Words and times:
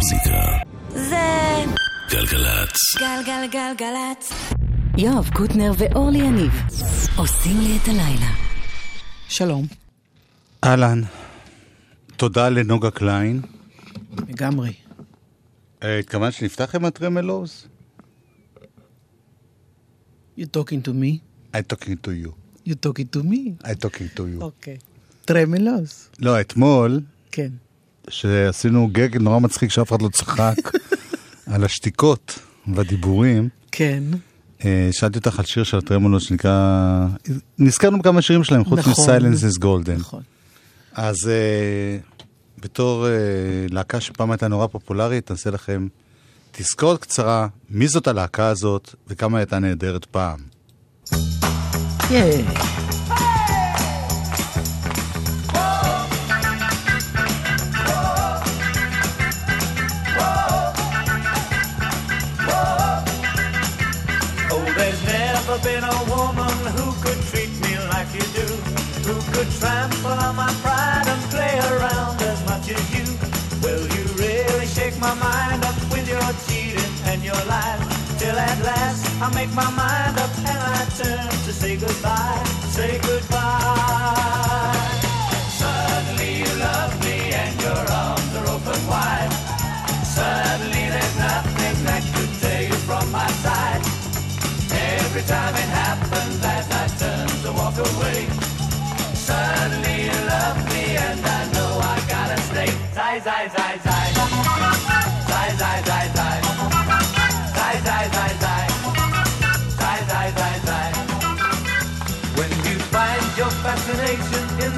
המוזיקה. 0.00 0.56
זה 0.88 1.64
גלגלצ. 2.10 2.76
גלגלגלגלצ. 2.98 4.32
יואב 4.98 5.30
קוטנר 5.34 5.72
ואורלי 5.78 6.18
יניב 6.18 6.52
עושים 7.16 7.56
לי 7.60 7.78
את 7.82 7.88
הלילה. 7.88 8.30
שלום. 9.28 9.66
אהלן, 10.64 11.00
תודה 12.16 12.48
לנוגה 12.48 12.90
קליין. 12.90 13.40
לגמרי. 14.28 14.72
אה, 15.82 15.98
התכוונת 15.98 16.32
שנפתח 16.32 16.74
עם 16.74 16.84
הטרמלוז? 16.84 17.66
You 20.38 20.42
talking 20.42 20.88
to 20.88 20.90
me? 20.90 21.18
I 21.56 21.60
talking 21.74 21.96
to 22.06 22.10
you. 22.24 22.32
You 22.66 22.74
talking 22.74 23.16
to 23.16 23.22
me? 23.22 23.64
I 23.64 23.74
talking 23.74 24.16
to 24.16 24.20
you. 24.20 24.40
אוקיי. 24.40 24.76
טרמלוז. 25.24 26.08
לא, 26.18 26.40
אתמול, 26.40 27.00
כן. 27.32 27.50
שעשינו 28.10 28.88
גג 28.92 29.16
נורא 29.16 29.38
מצחיק 29.38 29.70
שאף 29.70 29.88
אחד 29.90 30.02
לא 30.02 30.08
צחק 30.08 30.56
על 31.52 31.64
השתיקות 31.64 32.38
והדיבורים, 32.74 33.48
כן. 33.72 34.02
אה, 34.64 34.88
שאלתי 34.92 35.18
אותך 35.18 35.38
על 35.38 35.44
שיר 35.44 35.64
של 35.64 35.78
הטרמלוז 35.78 36.22
שנקרא... 36.22 37.06
נזכרנו 37.58 37.98
בכמה 37.98 38.22
שירים 38.22 38.44
שלהם, 38.44 38.64
חוץ 38.64 38.78
נכון. 38.78 39.10
מ-Silence 39.10 39.54
is 39.54 39.62
Golden. 39.62 39.98
נכון. 39.98 40.22
אז 40.92 41.16
uh, 41.16 42.22
בתור 42.62 43.06
uh, 43.06 43.72
להקה 43.72 44.00
שפעם 44.00 44.30
הייתה 44.30 44.48
נורא 44.48 44.66
פופולרית, 44.66 45.30
נעשה 45.30 45.50
לכם 45.50 45.86
תזכורת 46.52 47.00
קצרה 47.00 47.46
מי 47.70 47.88
זאת 47.88 48.06
הלהקה 48.06 48.46
הזאת 48.46 48.94
וכמה 49.08 49.38
הייתה 49.38 49.58
נהדרת 49.58 50.04
פעם. 50.04 50.38
ייי. 52.10 52.44
I 79.22 79.28
make 79.34 79.52
my 79.52 79.68
mind 79.72 80.16
up 80.18 80.30
and 80.38 80.48
I 80.48 80.84
turn 80.96 81.28
to 81.28 81.52
say 81.52 81.76
goodbye, 81.76 82.42
say 82.72 82.98
goodbye. 83.02 84.72
Suddenly 85.60 86.38
you 86.38 86.52
love 86.56 86.98
me 87.04 87.34
and 87.34 87.60
your 87.60 87.84
arms 87.92 88.32
are 88.36 88.48
open 88.48 88.80
wide. 88.88 89.32
Suddenly 90.08 90.88
there's 90.88 91.16
nothing 91.18 91.84
that 91.84 92.02
could 92.14 92.32
tear 92.40 92.62
you 92.62 92.78
from 92.88 93.12
my 93.12 93.28
side. 93.44 93.84
Every 94.72 95.22
time 95.28 95.54
it 95.54 95.68
happens 95.68 96.40
as 96.42 96.66
I 96.72 96.86
turn 96.96 97.28
to 97.44 97.52
walk 97.52 97.76
away. 97.76 98.24
Suddenly 99.12 100.04
you 100.08 100.18
love 100.32 100.58
me 100.72 100.96
and 100.96 101.20
I 101.20 101.52
know 101.52 101.78
I 101.92 101.96
gotta 102.08 102.40
stay. 102.48 102.72
Zai, 102.94 103.18
zai, 103.20 103.48
zai, 103.48 103.78
zai. 103.84 105.09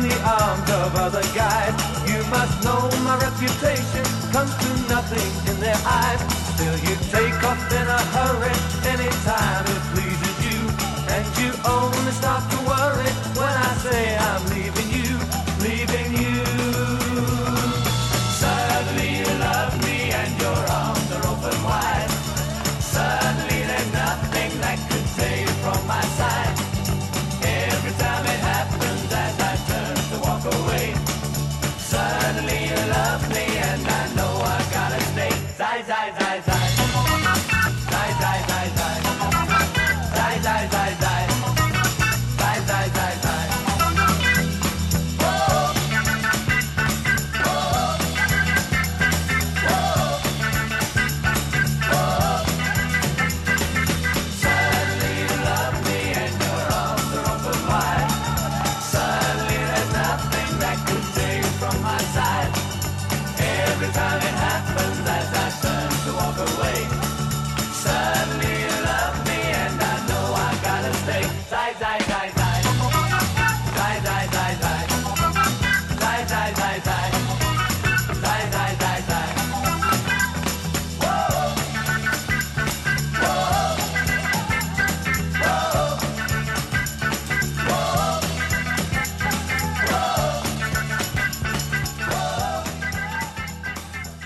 The 0.03 0.15
arms 0.27 0.69
of 0.71 0.97
other 0.97 1.23
guys, 1.35 1.75
you 2.11 2.19
must 2.31 2.65
know 2.65 2.91
my 3.05 3.17
reputation 3.19 4.03
comes 4.33 4.51
to 4.63 4.71
nothing 4.91 5.31
in 5.51 5.61
their 5.61 5.79
eyes. 5.87 6.21
Still 6.55 6.77
you 6.87 6.95
take 7.15 7.39
off 7.45 7.63
in 7.71 7.87
a 7.87 8.03
hurry 8.15 8.55
anytime 8.91 9.65
it 9.65 9.83
pleases 9.95 10.37
you, 10.49 10.61
and 11.15 11.25
you 11.39 11.51
only 11.65 12.13
start 12.13 12.52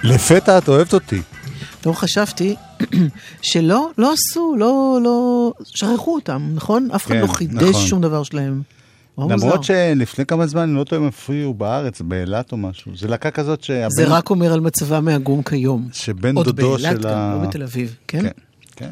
לפתע 0.03 0.59
את 0.59 0.69
אוהבת 0.69 0.95
אותי. 0.95 1.23
לא 1.87 1.93
חשבתי 1.93 2.55
שלא, 3.43 3.91
לא 3.99 4.13
עשו, 4.13 4.55
לא, 4.59 4.99
לא, 5.03 5.53
שכחו 5.65 6.15
אותם, 6.15 6.49
נכון? 6.55 6.89
אף 6.95 7.07
אחד 7.07 7.15
כן, 7.15 7.21
לא 7.21 7.27
חידש 7.27 7.63
נכון. 7.63 7.87
שום 7.87 8.01
דבר 8.01 8.23
שלהם. 8.23 8.63
למרות 9.19 9.65
שלפני 9.65 10.27
כמה 10.27 10.47
זמן, 10.47 10.63
אני 10.63 10.75
לא 10.75 10.85
טועה, 10.85 11.03
הם 11.03 11.09
הפריעו 11.09 11.55
בארץ, 11.55 12.01
באילת 12.01 12.53
או 12.53 12.57
משהו. 12.57 12.97
זה 12.97 13.09
להקה 13.09 13.31
כזאת 13.31 13.65
שהבן... 13.65 13.91
זה 13.91 14.05
רק 14.05 14.31
אומר 14.31 14.53
על 14.53 14.61
מצבם 14.61 15.09
העגום 15.09 15.43
כיום. 15.43 15.89
שבן 15.93 16.37
עוד 16.37 16.47
דודו 16.47 16.77
באילת 16.77 16.97
של 16.97 17.03
גם, 17.03 17.11
ה... 17.11 17.39
לא 17.43 17.49
בתל 17.49 17.63
אביב, 17.63 17.97
כן? 18.09 18.23
כן, 18.23 18.29
כן. 18.77 18.91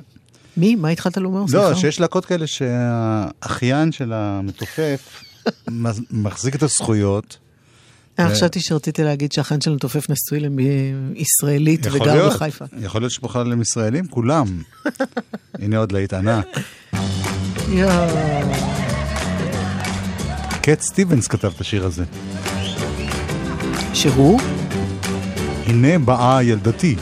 מי? 0.56 0.74
מה 0.74 0.88
התחלת 0.88 1.16
לומר? 1.16 1.44
לא. 1.52 1.74
שיש 1.74 2.00
להקות 2.00 2.24
כאלה 2.24 2.46
שהאחיין 2.46 3.92
של 3.92 4.12
המתופף 4.12 5.22
מחזיק 6.10 6.54
את 6.54 6.62
הזכויות. 6.62 7.36
אה, 8.18 8.30
חשבתי 8.30 8.60
שרציתי 8.60 9.04
להגיד 9.04 9.32
שהחן 9.32 9.60
של 9.60 9.70
המתופף 9.70 10.10
נשוי 10.10 10.48
לישראלית 11.14 11.86
וגר 11.92 12.28
בחיפה. 12.28 12.64
יכול 12.80 13.00
להיות 13.00 13.12
שבכלל 13.12 13.52
הם 13.52 13.60
ישראלים, 13.62 14.06
כולם. 14.06 14.62
הנה 15.62 15.78
עוד 15.78 15.92
להיט 15.92 16.12
ענק. 16.12 16.46
קט 20.62 20.80
סטיבנס 20.80 21.28
כתב 21.28 21.52
את 21.56 21.60
השיר 21.60 21.86
הזה. 21.86 22.04
שהוא? 23.94 24.40
הנה 25.66 25.98
באה 25.98 26.42
ילדתי. 26.42 26.96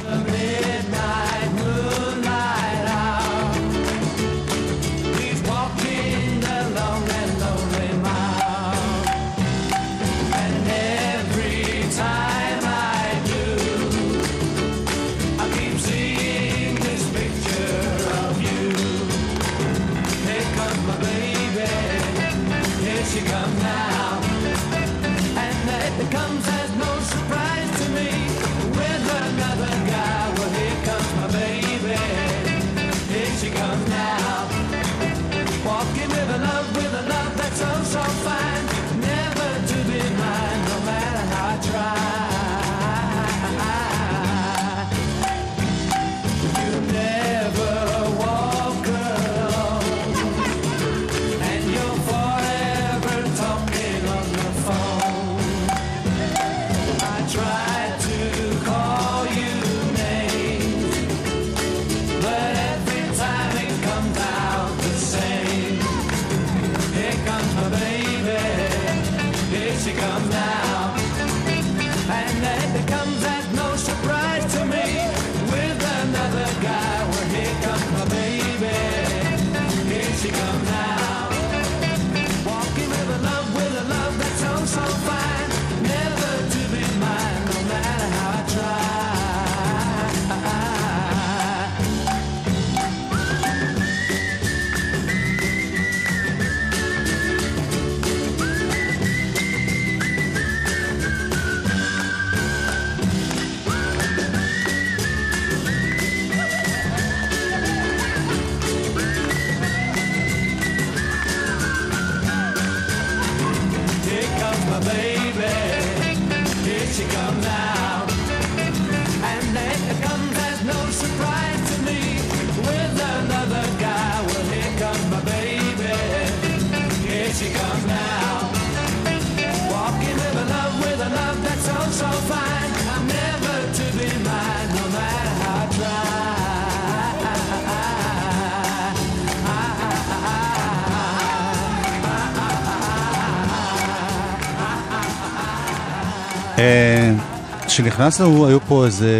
כשנכנסנו, 147.67 148.47
היו 148.47 148.61
פה 148.61 148.87
איזה... 148.87 149.11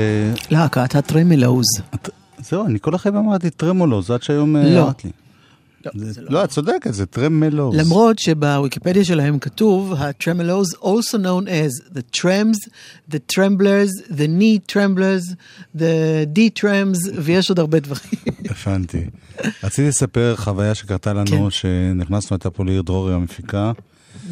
להקת 0.51 0.95
הטרמלוז. 0.95 1.67
זהו, 2.39 2.67
אני 2.67 2.79
כל 2.81 2.95
החיים 2.95 3.17
אמרתי 3.17 3.51
טרמולוז, 3.51 4.11
עד 4.11 4.23
שהיום 4.23 4.57
אה, 4.57 4.63
לא. 4.75 4.79
הערת 4.81 5.05
לי. 5.05 5.11
זה- 5.95 6.21
לא, 6.29 6.45
את 6.45 6.49
צודקת, 6.51 6.95
זה 6.95 7.07
טרמלוז. 7.07 7.77
למרות 7.77 8.19
שבוויקיפדיה 8.19 9.05
שלהם 9.05 9.39
כתוב, 9.39 9.93
ה-tremolows 9.93 10.77
also 10.85 11.17
known 11.19 11.47
as 11.47 11.95
the 11.95 12.17
trams, 12.17 12.69
the 13.11 13.19
tremblers, 13.35 14.11
the 14.11 14.27
knee 14.39 14.73
tremblers, 14.73 15.35
the 15.77 15.81
d-trams, 16.35 17.11
ויש 17.23 17.49
עוד 17.51 17.59
הרבה 17.59 17.81
דברים. 17.81 18.13
הבנתי. 18.51 19.05
רציתי 19.63 19.89
לספר 19.89 20.35
חוויה 20.37 20.75
שקרתה 20.75 21.13
לנו, 21.13 21.27
כן. 21.27 21.51
שנכנסנו, 21.51 22.35
הייתה 22.35 22.51
פה 22.51 22.65
ליר 22.65 22.83
דרורי 22.83 23.15
המפיקה, 23.15 23.73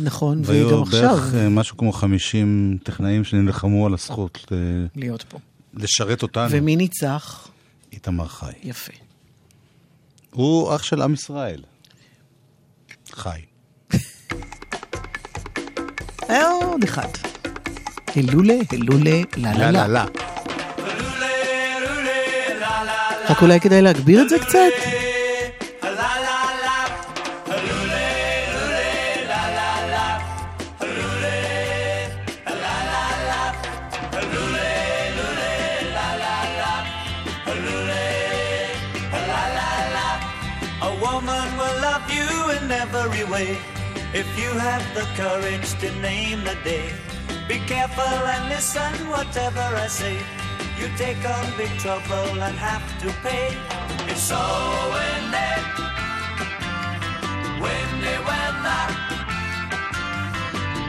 נכון, 0.02 0.38
וגם 0.38 0.50
והיו 0.50 0.82
עכשיו 0.82 1.16
בערך 1.16 1.34
אה, 1.34 1.48
משהו 1.48 1.76
כמו 1.76 1.92
50 1.92 2.78
טכנאים 2.82 3.24
שנלחמו 3.24 3.86
על 3.86 3.94
הזכות 3.94 4.46
אה, 4.52 4.56
להיות 4.96 5.22
פה. 5.22 5.38
לשרת 5.74 6.22
אותנו. 6.22 6.48
ומי 6.50 6.76
ניצח? 6.76 7.48
איתמר 7.92 8.28
חי. 8.28 8.52
יפה. 8.62 8.92
הוא 10.30 10.74
אח 10.74 10.82
של 10.82 11.02
עם 11.02 11.14
ישראל. 11.14 11.62
חי. 13.12 13.40
היה 16.28 16.48
עוד 16.64 16.84
אחד. 16.84 17.08
הלולה, 18.16 18.54
הלולה, 18.72 19.20
לה 19.36 19.56
לה 19.56 19.70
לה. 19.70 19.88
לה. 19.88 20.04
רק 23.30 23.42
אולי 23.42 23.60
כדאי 23.60 23.82
להגביר 23.82 24.22
את 24.22 24.28
זה 24.28 24.38
קצת? 24.38 25.09
Every 43.40 43.54
way 43.54 43.60
if 44.12 44.26
you 44.38 44.50
have 44.58 44.84
the 44.94 45.06
courage 45.16 45.68
to 45.80 45.90
name 46.00 46.42
the 46.44 46.56
day. 46.64 46.92
Be 47.48 47.58
careful 47.66 48.04
and 48.04 48.48
listen 48.48 49.08
whatever 49.08 49.60
I 49.60 49.86
say. 49.86 50.18
You 50.78 50.88
take 50.96 51.24
on 51.24 51.44
big 51.56 51.70
trouble 51.78 52.42
and 52.42 52.56
have 52.56 52.86
to 53.02 53.08
pay. 53.22 53.56
It's 54.10 54.22
so 54.22 54.42
windy, 54.94 55.50
windy 57.62 58.16
weather. 58.28 58.84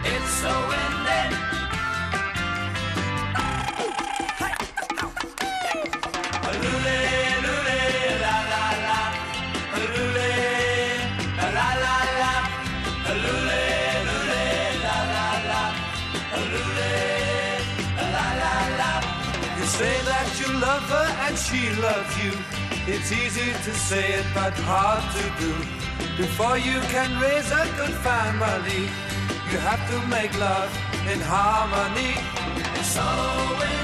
It's 0.03 0.31
so 0.42 0.53
windy. 0.69 1.00
She 21.38 21.70
loves 21.82 22.24
you. 22.24 22.32
It's 22.88 23.12
easy 23.12 23.51
to 23.51 23.74
say 23.74 24.13
it, 24.13 24.25
but 24.34 24.53
hard 24.65 25.03
to 25.15 25.24
do. 25.44 25.53
Before 26.17 26.58
you 26.58 26.79
can 26.94 27.20
raise 27.22 27.50
a 27.51 27.65
good 27.77 27.96
family, 28.03 28.84
you 29.51 29.58
have 29.60 29.84
to 29.91 30.08
make 30.08 30.34
love 30.39 30.72
in 31.12 31.20
harmony. 31.22 32.13
So 32.84 33.80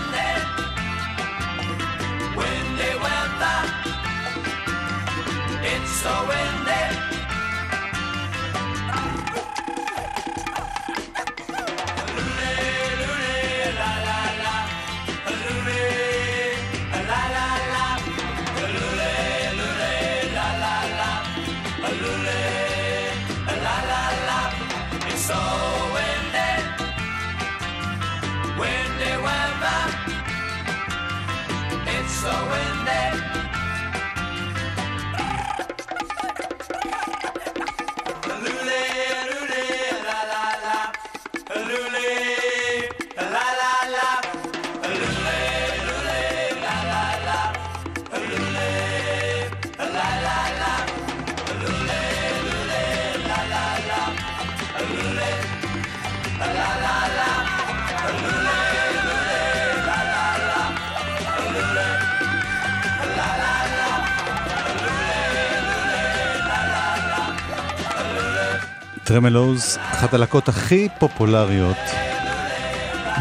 טרמלוז, 69.07 69.77
אחת 69.77 70.13
הלהקות 70.13 70.49
הכי 70.49 70.87
פופולריות 70.99 71.77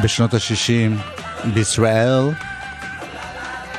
בשנות 0.04 0.34
ה-60 0.34 0.92
בישראל. 1.54 2.28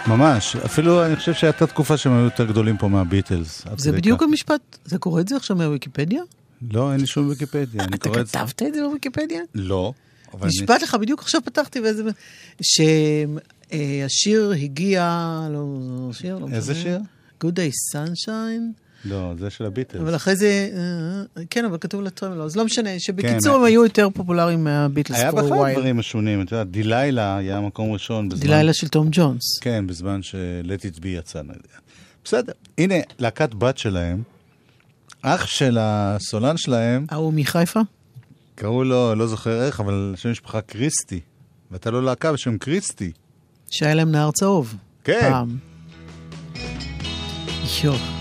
ממש, 0.07 0.55
אפילו 0.55 1.05
אני 1.05 1.15
חושב 1.15 1.33
שהייתה 1.33 1.67
תקופה 1.67 1.97
שהם 1.97 2.13
היו 2.13 2.23
יותר 2.23 2.45
גדולים 2.45 2.77
פה 2.77 2.87
מהביטלס. 2.87 3.65
זה 3.77 3.91
בדיוק 3.91 4.19
כך. 4.19 4.25
המשפט, 4.27 4.77
זה 4.85 4.97
קורא 4.97 5.21
את 5.21 5.27
זה 5.27 5.35
עכשיו 5.35 5.55
מהוויקיפדיה? 5.57 6.21
לא, 6.71 6.91
אין 6.91 6.99
לי 6.99 7.07
שום 7.07 7.27
ויקיפדיה. 7.29 7.83
אתה 7.83 7.97
כתבת 7.97 8.61
את 8.67 8.73
זה 8.73 8.81
בוויקיפדיה? 8.87 9.41
לא. 9.55 9.93
אבל 10.33 10.39
אני- 10.41 10.49
נשבעת 10.49 10.81
לך, 10.81 10.95
בדיוק 10.95 11.21
עכשיו 11.21 11.41
פתחתי 11.45 11.81
באיזה... 11.81 12.03
שהשיר 12.61 14.51
הגיע, 14.61 15.01
לא, 15.51 15.65
לא 16.07 16.13
שיר, 16.13 16.37
לא 16.39 16.47
איזה 16.51 16.71
משנה. 16.71 16.83
שיר? 16.83 16.99
Good 17.43 17.53
Day 17.53 17.71
Sunshine, 17.95 18.87
לא, 19.09 19.33
זה 19.39 19.49
של 19.49 19.65
הביטלס. 19.65 20.01
אבל 20.01 20.15
אחרי 20.15 20.35
זה, 20.35 20.69
אה, 21.37 21.43
כן, 21.49 21.65
אבל 21.65 21.77
כתוב 21.77 22.01
לטרמלו, 22.01 22.45
אז 22.45 22.55
לא 22.55 22.65
משנה, 22.65 22.89
שבקיצור 22.99 23.53
כן, 23.53 23.59
הם 23.59 23.65
היו 23.65 23.83
יותר 23.83 24.07
פופולריים 24.13 24.63
מהביטלס 24.63 25.17
היה 25.17 25.31
בכלל. 25.31 25.71
דברים 25.73 25.97
משונים, 25.97 26.41
את 26.41 26.51
יודעת, 26.51 26.71
דיליילה 26.71 27.37
היה 27.37 27.59
מקום 27.59 27.91
ראשון 27.91 28.29
בזמן... 28.29 28.47
דלילה 28.47 28.73
של 28.73 28.87
תום 28.87 29.07
ג'ונס. 29.11 29.59
כן, 29.61 29.87
בזמן 29.87 30.23
ש-Let 30.23 30.95
it 30.95 30.99
be 30.99 31.07
יצא. 31.07 31.41
בסדר, 32.23 32.53
הנה, 32.77 32.95
להקת 33.19 33.53
בת 33.53 33.77
שלהם, 33.77 34.23
אח 35.21 35.45
של 35.45 35.77
הסולן 35.81 36.57
שלהם, 36.57 37.05
ההוא 37.09 37.33
מחיפה? 37.33 37.79
קראו 38.55 38.83
לו, 38.83 39.15
לא 39.15 39.27
זוכר 39.27 39.63
איך, 39.63 39.79
אבל 39.79 40.13
שם 40.17 40.31
משפחה 40.31 40.61
קריסטי. 40.61 41.19
והייתה 41.71 41.91
לו 41.91 42.01
להקה 42.01 42.33
בשם 42.33 42.57
קריסטי. 42.57 43.11
שהיה 43.69 43.93
להם 43.93 44.11
נהר 44.11 44.31
צהוב. 44.31 44.75
כן. 45.03 45.19
פעם. 45.21 45.57
יו. 47.83 48.16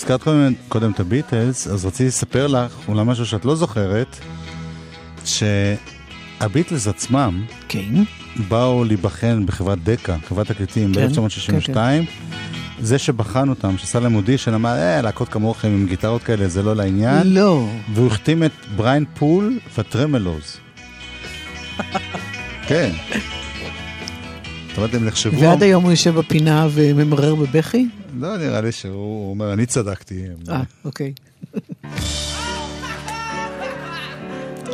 הזכרת 0.00 0.22
קודם, 0.22 0.52
קודם 0.68 0.90
את 0.90 1.00
הביטלס, 1.00 1.66
אז 1.66 1.86
רציתי 1.86 2.06
לספר 2.06 2.46
לך, 2.46 2.72
אולי 2.88 3.02
משהו 3.04 3.26
שאת 3.26 3.44
לא 3.44 3.54
זוכרת, 3.54 4.16
שהביטלס 5.24 6.88
עצמם 6.88 7.44
כן. 7.68 8.02
באו 8.48 8.84
להיבחן 8.84 9.46
בחברת 9.46 9.84
דקה, 9.84 10.16
חברת 10.28 10.46
תקליטים, 10.46 10.94
כן, 10.94 11.08
ב-1962. 11.08 11.76
זה 12.80 12.98
שבחן 12.98 13.48
אותם, 13.48 13.78
שעשה 13.78 14.00
להם 14.00 14.14
אודישן, 14.14 14.54
אמר, 14.54 14.74
אה, 14.74 15.02
להקות 15.02 15.28
כמוכם 15.28 15.68
עם 15.68 15.86
גיטרות 15.86 16.22
כאלה, 16.22 16.48
זה 16.48 16.62
לא 16.62 16.76
לעניין. 16.76 17.34
לא. 17.34 17.68
והוא 17.94 18.06
החתים 18.06 18.42
את 18.44 18.52
בריין 18.76 19.04
פול 19.14 19.58
והטרמלוז. 19.76 20.56
כן. 22.68 22.90
אומרת, 24.80 24.94
הם 24.94 25.04
נחשבו... 25.04 25.40
ועד 25.40 25.62
היום 25.62 25.84
הוא 25.84 25.90
יושב 25.90 26.14
בפינה 26.14 26.68
וממרר 26.70 27.34
בבכי? 27.34 27.88
לא, 28.20 28.36
נראה 28.36 28.60
לי 28.60 28.72
שהוא 28.72 29.30
אומר, 29.30 29.52
אני 29.52 29.66
צדקתי. 29.66 30.22
אה, 30.48 30.62
אוקיי. 30.84 31.12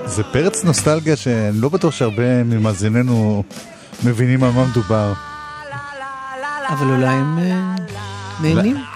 זה 0.07 0.23
פרץ 0.33 0.65
נוסטלגיה 0.65 1.17
שאני 1.17 1.61
לא 1.61 1.69
בטוח 1.69 1.95
שהרבה 1.95 2.45
ממאזיננו 2.45 3.43
מבינים 4.05 4.45
על 4.45 4.51
מה 4.51 4.67
מדובר. 4.71 5.13
אבל 6.69 6.87
אולי 6.87 7.07
הם 7.07 7.39
אה, 7.39 7.75
נהנים? 8.43 8.96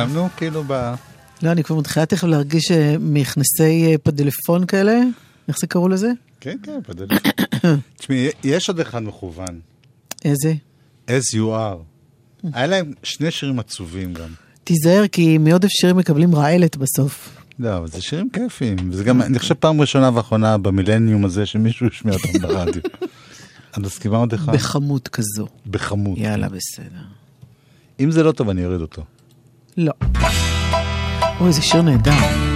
הגזמנו? 0.00 0.28
כאילו 0.36 0.64
ב... 0.66 0.94
לא, 1.42 1.52
אני 1.52 1.64
כבר 1.64 1.76
מתחילה 1.76 2.06
תכף 2.06 2.24
להרגיש 2.24 2.70
אה, 2.70 2.96
מכנסי 3.00 3.86
אה, 3.86 3.98
פדלפון 4.02 4.66
כאלה, 4.66 5.00
איך 5.48 5.58
זה 5.58 5.66
קראו 5.66 5.88
לזה? 5.88 6.10
כן, 6.40 6.56
כן, 6.62 6.78
בדלת. 6.88 7.10
תשמעי, 7.98 8.28
יש 8.44 8.68
עוד 8.68 8.80
אחד 8.80 9.02
מכוון, 9.02 9.60
איזה? 10.24 10.54
As 11.08 11.34
You 11.34 11.36
Are. 11.36 12.46
היה 12.52 12.66
להם 12.66 12.92
שני 13.02 13.30
שירים 13.30 13.58
עצובים 13.58 14.14
גם. 14.14 14.28
תיזהר, 14.64 15.08
כי 15.08 15.38
מעודף 15.38 15.68
שירים 15.68 15.96
מקבלים 15.96 16.34
רעלת 16.34 16.76
בסוף. 16.76 17.36
לא, 17.58 17.76
אבל 17.76 17.88
זה 17.88 18.02
שירים 18.02 18.30
כיפים. 18.30 18.76
וזה 18.90 19.04
גם, 19.04 19.22
אני 19.22 19.38
חושב 19.38 19.54
פעם 19.54 19.80
ראשונה 19.80 20.10
ואחרונה 20.14 20.58
במילניום 20.58 21.24
הזה 21.24 21.46
שמישהו 21.46 21.86
השמיע 21.86 22.14
אותם 22.14 22.38
ברדיו. 22.42 22.82
את 23.70 23.78
מסכימה 23.78 24.16
עוד 24.16 24.32
אחד? 24.34 24.52
בכמות 24.52 25.08
כזו. 25.08 25.46
בכמות. 25.66 26.18
יאללה, 26.18 26.48
בסדר. 26.48 27.02
אם 28.00 28.10
זה 28.10 28.22
לא 28.22 28.32
טוב, 28.32 28.48
אני 28.48 28.64
אוריד 28.64 28.80
אותו. 28.80 29.02
לא. 29.76 29.92
אוי, 31.40 31.48
איזה 31.48 31.62
שיר 31.62 31.82
נהדר. 31.82 32.51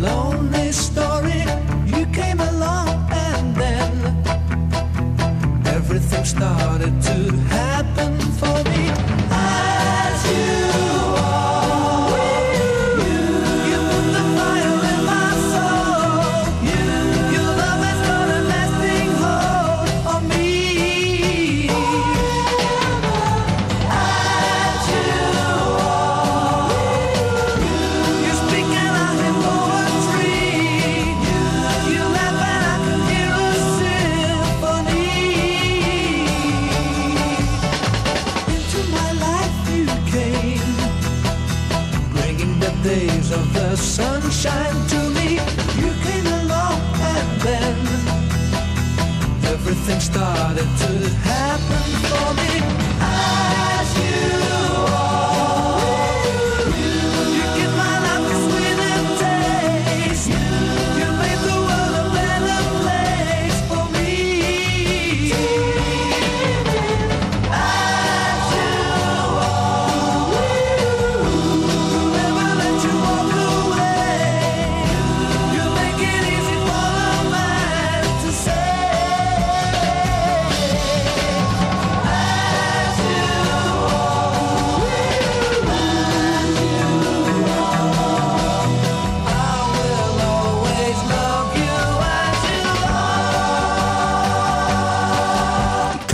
lonely. 0.00 0.59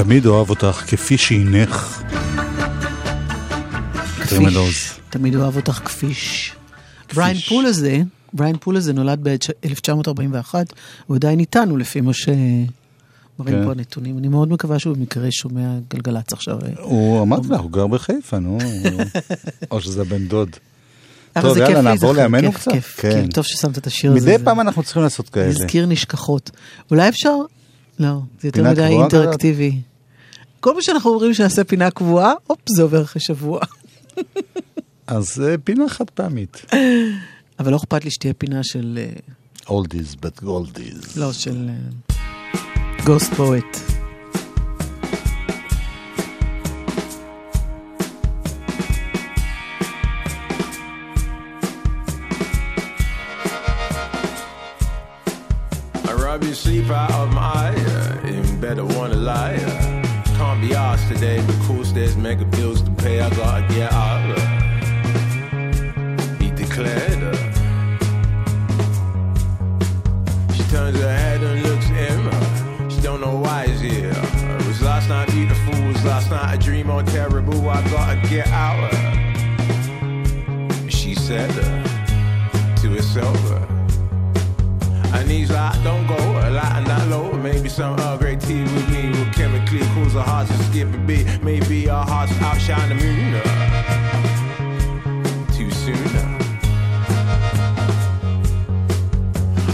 תמיד 0.07 0.27
אוהב 0.27 0.51
אותך 0.51 0.85
כפי 0.87 1.19
שהינך. 1.19 2.03
טרמלוז. 4.29 4.75
תמיד 5.11 5.37
אוהב 5.37 5.57
אותך 5.57 5.73
כפי 5.73 6.18
ש. 6.18 6.53
בריין 7.15 7.37
פול 7.39 7.67
הזה, 7.67 7.99
בריין 8.33 8.57
פול 8.61 8.77
הזה 8.77 8.93
נולד 8.93 9.29
ב-1941, 9.29 10.55
הוא 11.07 11.17
עדיין 11.17 11.41
איתנו 11.41 11.77
לפי 11.77 12.01
מה 12.01 12.13
שמראים 12.13 12.39
כן. 13.47 13.65
פה 13.65 13.73
הנתונים. 13.73 14.19
אני 14.19 14.29
מאוד 14.29 14.53
מקווה 14.53 14.79
שהוא 14.79 14.97
במקרה 14.97 15.31
שומע 15.31 15.69
גלגלצ 15.91 16.33
עכשיו. 16.33 16.59
הוא 16.81 17.23
אמרתי 17.23 17.49
לך, 17.49 17.61
הוא 17.61 17.71
גר 17.71 17.87
בחיפה, 17.87 18.39
נו. 18.39 18.59
או 19.71 19.81
שזה 19.81 20.05
בן 20.05 20.29
דוד. 20.29 20.51
אבל 21.37 21.49
טוב, 21.49 21.57
יאללה, 21.57 21.75
כיף 21.75 21.85
נעבור 21.85 22.13
לימינו 22.13 22.53
כיף, 22.53 22.61
קצת? 22.61 22.73
כיף, 22.73 22.97
כן. 23.01 23.11
כן, 23.11 23.27
טוב 23.29 23.45
ששמת 23.45 23.79
את 23.79 23.87
השיר 23.87 24.13
הזה. 24.13 24.35
מדי 24.35 24.45
פעם 24.45 24.61
אנחנו 24.61 24.83
צריכים 24.83 25.03
לעשות 25.03 25.29
כאלה. 25.29 25.47
הזכיר 25.47 25.87
נשכחות. 25.87 26.51
אולי 26.91 27.09
אפשר? 27.09 27.35
לא, 27.99 28.19
זה 28.41 28.49
יותר 28.49 28.71
מדי? 28.71 28.83
אינטראקטיבי. 28.87 29.81
כל 30.67 30.75
מה 30.75 30.83
שאנחנו 30.83 31.11
אומרים 31.11 31.35
שנעשה 31.35 31.65
פינה 31.65 31.91
קבועה, 31.91 32.33
הופ, 32.47 32.59
זה 32.69 32.83
עובר 32.83 33.03
אחרי 33.03 33.23
שבוע. 33.23 33.61
אז 35.07 35.43
אה, 35.45 35.55
פינה 35.65 35.89
חד 35.89 36.11
פעמית. 36.11 36.63
אבל 37.59 37.71
לא 37.73 37.77
אכפת 37.77 38.05
לי 38.05 38.11
שתהיה 38.11 38.35
פינה 38.35 38.61
של... 38.65 38.99
אה, 38.99 39.11
oldies 39.67 40.15
but 40.15 40.45
goldies. 40.45 41.07
לא, 41.17 41.33
של 41.33 41.69
גוסט 43.05 43.35
פואט. 43.35 43.77
I 56.05 56.13
rub 56.13 56.45
your 56.45 56.55
sleep 56.55 56.91
out 56.91 57.11
of 57.11 57.33
my 57.33 57.41
eye. 57.41 57.75
uh, 57.77 58.29
Even 58.29 58.61
better, 58.61 58.85
wanna 58.85 59.15
lie. 59.17 59.76
Be 61.27 61.43
because 61.47 61.93
there's 61.93 62.17
mega 62.17 62.45
bills 62.45 62.83
to 62.83 62.91
pay. 62.93 63.21
I 63.21 63.31
gotta 63.31 63.67
get 63.75 63.93
out. 63.93 64.31
uh, 64.31 64.41
He 66.39 66.51
declared. 66.51 67.23
She 70.55 70.63
turns 70.71 70.99
her 71.01 71.17
head 71.17 71.43
and 71.43 71.63
looks 71.63 71.87
at 71.91 72.11
him. 72.11 72.91
She 72.91 73.01
don't 73.01 73.21
know 73.21 73.37
why 73.37 73.67
he's 73.67 73.81
here. 73.81 74.13
It 74.13 74.67
was 74.67 74.81
last 74.83 75.09
night 75.09 75.29
beautiful. 75.31 75.75
Was 75.89 76.05
last 76.05 76.31
night 76.31 76.55
a 76.55 76.59
dream 76.59 76.91
or 76.91 77.03
terrible? 77.03 77.69
I 77.69 77.83
gotta 77.91 78.29
get 78.29 78.47
out. 78.49 78.93
uh, 78.93 79.13
She 80.89 81.15
said 81.15 81.51
uh, 81.51 82.77
to 82.77 82.89
herself. 82.91 83.37
uh, 83.53 83.67
and 85.17 85.31
he's 85.31 85.51
like, 85.51 85.83
don't 85.83 86.07
go 86.07 86.15
a 86.17 86.51
lot 86.51 86.73
and 86.77 86.87
that 86.87 87.09
low. 87.09 87.33
Maybe 87.33 87.69
some 87.69 87.99
Earl 88.01 88.19
Grey 88.19 88.37
our 90.17 90.25
hearts 90.25 90.51
to 90.51 90.59
skip 90.65 90.93
a 90.93 90.99
beat. 90.99 91.27
Maybe 91.43 91.89
our 91.89 92.05
hearts 92.07 92.33
outshine 92.41 92.89
the 92.89 92.95
moon. 92.95 93.35
uh, 93.35 93.43
Too 95.53 95.71
soon. 95.71 95.97
uh. 96.17 96.23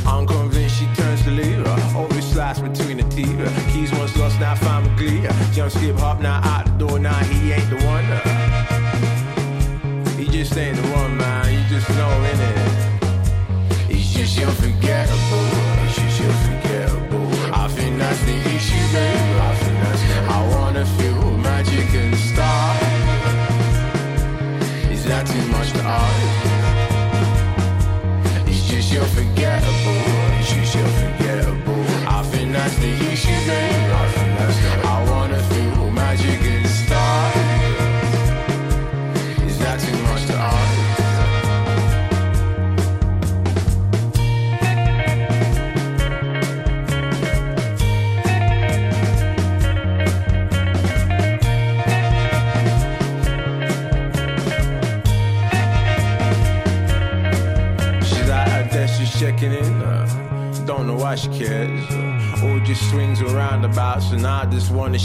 I'm 0.07 0.27
convinced 0.27 0.77
she 0.79 0.87
turns 0.95 1.23
to 1.25 1.31
leave. 1.31 1.65
uh, 1.67 1.99
Always 1.99 2.25
slice 2.33 2.61
between 2.61 2.97
the 2.99 3.05
teeth. 3.11 3.39
uh, 3.41 3.51
Keys 3.73 3.93
once 3.93 4.17
lost, 4.17 4.39
now 4.41 4.55
found 4.55 4.87
with 4.89 4.97
glee. 4.99 5.27
uh, 5.27 5.33
Jump, 5.53 5.71
skip, 5.73 5.97
hop, 5.99 6.21
now 6.21 6.41
out 6.45 6.67
the 6.67 6.73
door. 6.87 6.99
Now 6.99 7.19
he 7.25 7.53
ain't 7.53 7.69
the 7.71 7.77
one. 7.87 8.05
uh. 8.05 8.21
He 10.17 10.25
just 10.29 10.57
ain't 10.57 10.77
the 10.77 10.89
one, 10.93 11.17
man. 11.17 11.53
You 11.53 11.63
just 11.69 11.89
know, 11.91 12.22
she's. 33.23 33.82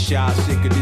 shy, 0.08 0.32
sick 0.32 0.64
of 0.64 0.77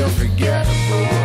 unforgettable. 0.00 1.17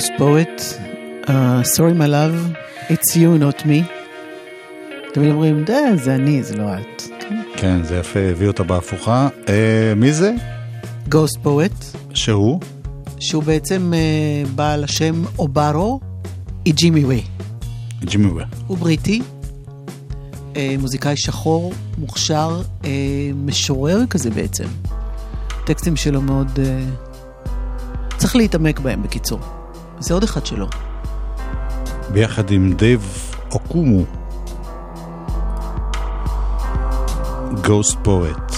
house 0.00 0.10
poet, 0.18 0.58
uh, 1.28 1.62
sorry 1.62 1.94
my 2.02 2.06
love, 2.06 2.36
it's 2.88 3.16
you 3.16 3.38
not 3.38 3.66
me. 3.66 3.84
תמיד 5.14 5.30
אומרים, 5.30 5.64
זה 5.94 6.14
אני, 6.14 6.42
זה 6.42 6.56
לא 6.56 6.64
את. 6.74 7.02
כן, 7.56 7.84
זה 7.84 7.96
יפה, 7.96 8.20
הביא 8.20 8.48
אותה 8.48 8.62
בהפוכה. 8.62 9.28
Uh, 9.46 9.50
מי 9.96 10.12
זה? 10.12 10.32
Ghost 11.10 11.44
Poet. 11.44 11.96
שהוא? 12.14 12.60
שהוא 13.18 13.42
בעצם 13.42 13.92
uh, 13.92 14.48
בעל 14.54 14.84
השם 14.84 15.22
אוברו 15.38 16.00
היא 16.64 16.74
ג'ימי 16.74 17.04
ווי. 17.04 17.22
ג'ימי 18.04 18.26
ווי. 18.26 18.44
הוא 18.66 18.78
בריטי, 18.78 19.22
uh, 20.52 20.56
מוזיקאי 20.78 21.16
שחור, 21.16 21.72
מוכשר, 21.98 22.62
uh, 22.82 22.86
משורר 23.34 24.06
כזה 24.10 24.30
בעצם. 24.30 24.66
טקסטים 25.64 25.96
שלו 25.96 26.22
מאוד... 26.22 26.48
Uh, 26.56 28.10
צריך 28.16 28.36
להתעמק 28.36 28.80
בהם, 28.80 29.02
בקיצור. 29.02 29.59
זה 30.00 30.14
עוד 30.14 30.22
אחד 30.22 30.46
שלו. 30.46 30.66
ביחד 32.12 32.50
עם 32.50 32.72
דייב 32.72 33.34
אוקומו, 33.52 34.04
Ghost 37.64 37.96
Poet. 38.04 38.49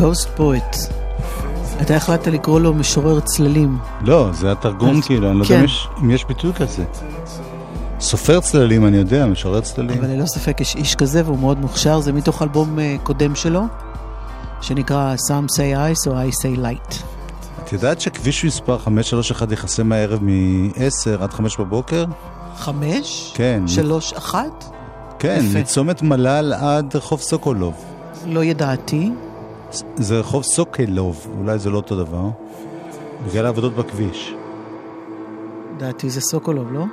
Ghost 0.00 0.34
Poets, 0.34 0.88
אתה 1.82 1.96
החלטת 1.96 2.26
לקרוא 2.26 2.60
לו 2.60 2.74
משורר 2.74 3.20
צללים. 3.20 3.78
לא, 4.00 4.28
זה 4.32 4.52
התרגום 4.52 4.98
אז... 4.98 5.06
כאילו, 5.06 5.30
אני 5.30 5.38
לא 5.38 5.44
יודע 5.44 5.66
כן. 5.66 6.04
אם 6.04 6.10
יש 6.10 6.24
ביטוי 6.24 6.52
כזה. 6.52 6.84
סופר 8.00 8.40
צללים, 8.40 8.86
אני 8.86 8.96
יודע, 8.96 9.26
משורר 9.26 9.60
צללים. 9.60 9.98
אבל 9.98 10.08
ללא 10.08 10.26
ספק 10.26 10.60
יש 10.60 10.76
איש 10.76 10.94
כזה 10.94 11.22
והוא 11.24 11.38
מאוד 11.38 11.58
מוכשר, 11.60 12.00
זה 12.00 12.12
מתוך 12.12 12.42
אלבום 12.42 12.78
אה, 12.78 12.96
קודם 13.02 13.34
שלו, 13.34 13.62
שנקרא 14.60 15.14
Some 15.14 15.52
say 15.56 15.96
ice 15.96 16.10
או 16.10 16.12
I 16.12 16.32
say 16.32 16.58
light. 16.58 16.94
את 17.64 17.72
יודעת 17.72 18.00
שכביש 18.00 18.44
מספר 18.44 18.78
531 18.78 19.52
יכסה 19.52 19.82
מהערב 19.82 20.18
מ-10 20.22 21.22
עד 21.22 21.32
5 21.32 21.56
בבוקר? 21.56 22.04
5? 22.56 23.32
כן. 23.34 23.62
3, 23.66 24.12
1? 24.12 24.44
כן, 25.18 25.44
מצומת 25.54 26.02
מל"ל 26.02 26.52
עד 26.52 26.96
רחוב 26.96 27.20
סוקולוב. 27.20 27.74
לא 28.26 28.44
ידעתי. 28.44 29.10
זה 29.96 30.20
רחוב 30.20 30.42
סוקלוב, 30.42 31.26
אולי 31.38 31.58
זה 31.58 31.70
לא 31.70 31.76
אותו 31.76 31.96
דבר. 31.96 32.28
בגלל 33.26 33.46
העבודות 33.46 33.74
בכביש. 33.76 34.34
לדעתי 35.76 36.10
זה 36.10 36.20
סוקולוב, 36.20 36.72
לא? 36.72 36.84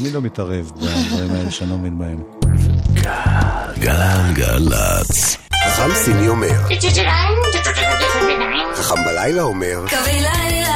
אני 0.00 0.10
לא 0.12 0.20
מתערב 0.20 0.72
בדברים 0.76 1.30
האלה 1.30 1.50
שאני 1.50 1.70
לא 1.70 1.76
מבין 1.76 1.98
בהם. 1.98 2.22
גלגלצ. 3.78 5.36
חכם 5.66 5.94
סיני 5.94 6.28
אומר. 6.28 6.48
חכם 8.74 9.04
בלילה 9.04 9.42
אומר. 9.42 9.84
קווי 9.88 10.12
לילה, 10.12 10.67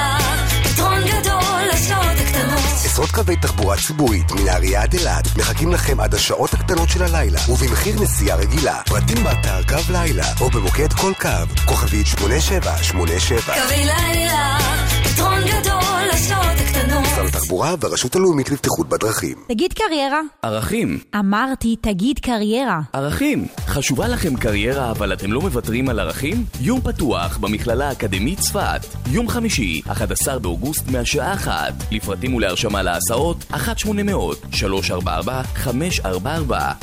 עשרות 2.92 3.10
קווי 3.10 3.36
תחבורה 3.36 3.76
ציבורית 3.76 4.32
מנהריה 4.32 4.82
עד 4.82 4.94
אילת 4.94 5.36
מחכים 5.38 5.72
לכם 5.72 6.00
עד 6.00 6.14
השעות 6.14 6.54
הקטנות 6.54 6.88
של 6.88 7.02
הלילה 7.02 7.38
ובמחיר 7.48 8.02
נסיעה 8.02 8.36
רגילה. 8.36 8.80
פרטים 8.86 9.24
באתר 9.24 9.62
קו 9.68 9.92
לילה 9.92 10.26
או 10.40 10.50
במוקד 10.50 10.92
כל 10.92 11.12
קו, 11.20 11.28
כוכבית 11.66 12.06
8787. 12.06 13.40
קווי 13.40 13.84
לילה, 13.84 14.58
פתרון 15.04 15.40
גדול 15.40 16.02
לשעות 16.12 16.56
הקטנות. 16.60 17.02
משרד 17.12 17.26
התחבורה 17.26 17.74
והרשות 17.80 18.16
הלאומית 18.16 18.50
לבטיחות 18.50 18.88
בדרכים. 18.88 19.36
תגיד 19.48 19.72
קריירה. 19.72 20.20
ערכים. 20.42 20.98
אמרתי, 21.18 21.76
תגיד 21.80 22.18
קריירה. 22.18 22.80
ערכים. 22.92 23.46
חשובה 23.66 24.08
לכם 24.08 24.36
קריירה 24.36 24.90
אבל 24.90 25.12
אתם 25.12 25.32
לא 25.32 25.40
מוותרים 25.40 25.88
על 25.88 26.00
ערכים? 26.00 26.44
יום 26.60 26.80
פתוח 26.80 27.36
במכללה 27.36 27.88
האקדמית 27.88 28.40
צפת. 28.40 28.86
יום 29.10 29.28
חמישי, 29.28 29.82
11 29.88 30.38
באוגוסט 30.38 30.88
מהשעה 30.88 31.34
1. 31.34 31.74
לפרטים 31.90 32.34
ולהרשמה 32.34 32.81
להסעות, 32.82 33.44
1-800-344-544. 33.52 33.56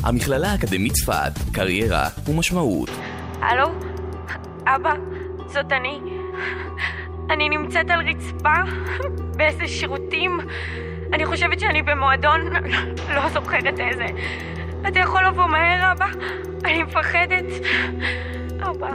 המכללה 0.04 0.52
האקדמית 0.52 0.94
צפת. 0.94 1.32
קריירה 1.52 2.10
ומשמעות. 2.28 2.90
הלו? 3.42 3.68
אבא, 4.66 4.94
זאת 5.48 5.72
אני. 5.72 6.00
אני 7.30 7.50
נמצאת 7.50 7.90
על 7.90 8.00
רצפה, 8.10 8.54
באיזה 9.38 9.68
שירותים. 9.68 10.40
אני 11.14 11.26
חושבת 11.26 11.60
שאני 11.60 11.82
במועדון, 11.82 12.42
לא 13.16 13.30
זוכרת 13.34 13.80
איזה. 13.80 14.06
אתה 14.88 15.00
יכול 15.00 15.22
לבוא 15.28 15.48
מהר, 15.48 15.92
אבא? 15.92 16.06
אני 16.66 16.84
מפחדת. 16.84 17.46
אבא. 18.62 18.90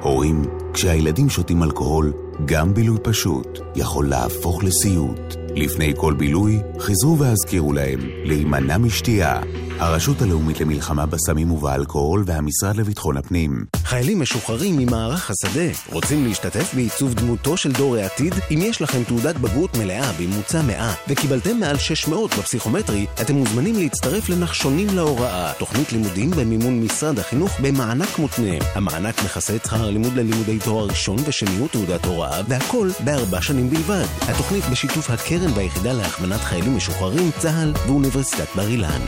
הורים, 0.00 0.42
כשהילדים 0.74 1.28
שותים 1.28 1.62
אלכוהול, 1.62 2.12
גם 2.44 2.74
בילוי 2.74 2.98
פשוט 3.02 3.58
יכול 3.76 4.08
להפוך 4.08 4.64
לסיוט. 4.64 5.36
לפני 5.58 5.92
כל 5.96 6.14
בילוי, 6.14 6.58
חזרו 6.80 7.18
והזכירו 7.18 7.72
להם 7.72 8.00
להימנע 8.24 8.78
משתייה. 8.78 9.40
הרשות 9.80 10.22
הלאומית 10.22 10.60
למלחמה 10.60 11.06
בסמים 11.06 11.50
ובאלכוהול 11.50 12.24
והמשרד 12.26 12.76
לביטחון 12.76 13.16
הפנים. 13.16 13.64
חיילים 13.84 14.20
משוחררים 14.20 14.76
ממערך 14.76 15.30
השדה 15.30 15.70
רוצים 15.92 16.24
להשתתף 16.24 16.74
בעיצוב 16.74 17.14
דמותו 17.14 17.56
של 17.56 17.72
דור 17.72 17.96
העתיד? 17.96 18.34
אם 18.50 18.58
יש 18.62 18.82
לכם 18.82 19.04
תעודת 19.04 19.36
בגרות 19.36 19.76
מלאה 19.76 20.12
בממוצע 20.12 20.62
100 20.62 20.92
וקיבלתם 21.08 21.56
מעל 21.60 21.78
600 21.78 22.34
בפסיכומטרי, 22.38 23.06
אתם 23.20 23.34
מוזמנים 23.34 23.78
להצטרף 23.78 24.28
לנחשונים 24.28 24.86
להוראה, 24.94 25.52
תוכנית 25.58 25.92
לימודים 25.92 26.30
במימון 26.30 26.80
משרד 26.80 27.18
החינוך 27.18 27.60
במענק 27.62 28.18
מותנה. 28.18 28.56
המענק 28.74 29.24
מכסה 29.24 29.56
את 29.56 29.64
שכר 29.64 29.88
הלימוד 29.88 30.12
ללימודי 30.16 30.58
תואר 30.58 30.86
ראשון 30.86 31.18
ושניות 31.26 31.70
תעודת 31.72 32.04
הוראה, 32.04 32.40
והכל 32.48 32.88
בארבע 33.04 33.42
שנים 33.42 33.70
בלבד. 33.70 34.04
התוכנית 34.28 34.64
בשיתוף 34.72 35.10
הקרן 35.10 35.52
והיחידה 35.54 35.92
להכוונת 35.92 36.40
חיילים 36.40 36.76
משוחררים, 36.76 37.30
צה"ל 37.38 37.72
ואוניברסיטת 37.86 38.56
בר 38.56 38.68
אילן. 38.68 39.00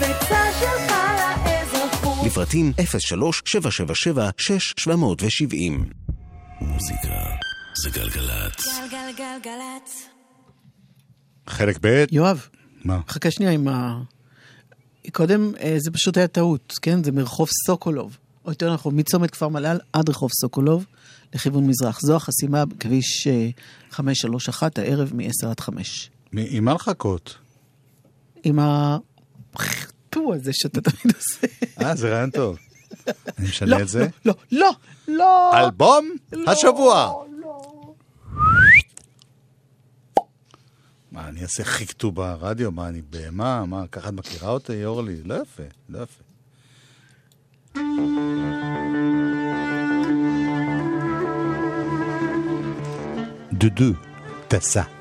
שלך 0.00 0.32
לאזרחות. 1.46 2.26
לפרטים 2.26 2.72
03-777-6770 2.78 2.82
מוזיקה 6.60 7.08
זה 7.82 7.90
גלגלצ. 7.90 8.66
גלגלגלגלצ. 8.90 10.08
חלק 11.48 11.78
ב' 11.80 12.04
יואב. 12.12 12.46
מה? 12.84 13.00
חכה 13.08 13.30
שנייה 13.30 13.52
עם 13.52 13.68
ה... 13.68 14.02
קודם 15.12 15.52
אה, 15.60 15.74
זה 15.78 15.90
פשוט 15.90 16.16
היה 16.16 16.28
טעות, 16.28 16.72
כן? 16.82 17.04
זה 17.04 17.12
מרחוב 17.12 17.48
סוקולוב. 17.66 18.16
או 18.44 18.50
יותר 18.50 18.74
נכון, 18.74 18.98
מצומת 19.00 19.30
כפר 19.30 19.48
מל"ל 19.48 19.78
עד 19.92 20.08
רחוב 20.08 20.30
סוקולוב, 20.40 20.84
לכיוון 21.34 21.66
מזרח. 21.66 22.00
זו 22.00 22.16
החסימה 22.16 22.64
בכביש 22.64 23.26
אה, 23.26 23.48
531, 23.90 24.78
הערב 24.78 25.10
מ-10 25.14 25.46
עד 25.50 25.60
5. 25.60 26.10
מ- 26.32 26.38
עם 26.48 26.64
מה 26.64 26.74
לחכות? 26.74 27.36
עם 28.44 28.58
ה... 28.58 28.96
פו 30.10 30.34
הזה 30.34 30.50
שאתה 30.54 30.80
תמיד 30.80 31.16
עושה. 31.16 31.46
אה, 31.80 31.96
זה 31.96 32.14
רעיון 32.14 32.30
טוב. 32.30 32.58
אני 33.38 33.48
משנה 33.48 33.70
לא, 33.70 33.82
את 33.82 33.88
זה. 33.88 34.08
לא, 34.24 34.34
לא, 34.52 34.70
לא. 35.08 35.58
אלבום 35.58 36.16
השבוע. 36.46 37.12
מה, 41.12 41.28
אני 41.28 41.42
אעשה 41.42 41.64
חיקטו 41.64 42.12
ברדיו? 42.12 42.72
מה, 42.72 42.88
אני 42.88 43.02
בהמה? 43.02 43.64
מה, 43.66 43.86
ככה 43.92 44.08
את 44.08 44.14
מכירה 44.14 44.50
אותי, 44.50 44.84
אורלי? 44.84 45.22
לא 45.24 45.34
יפה, 45.34 45.62
לא 45.88 45.98
יפה. 46.02 46.22
דודו, 53.52 53.92
טסה. 54.48 54.95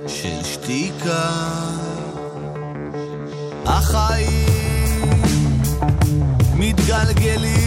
של 0.07 0.45
שתיקה. 0.45 1.31
החיים 3.67 4.83
מתגלגלים, 6.55 7.62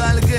מתגלגלים 0.00 0.29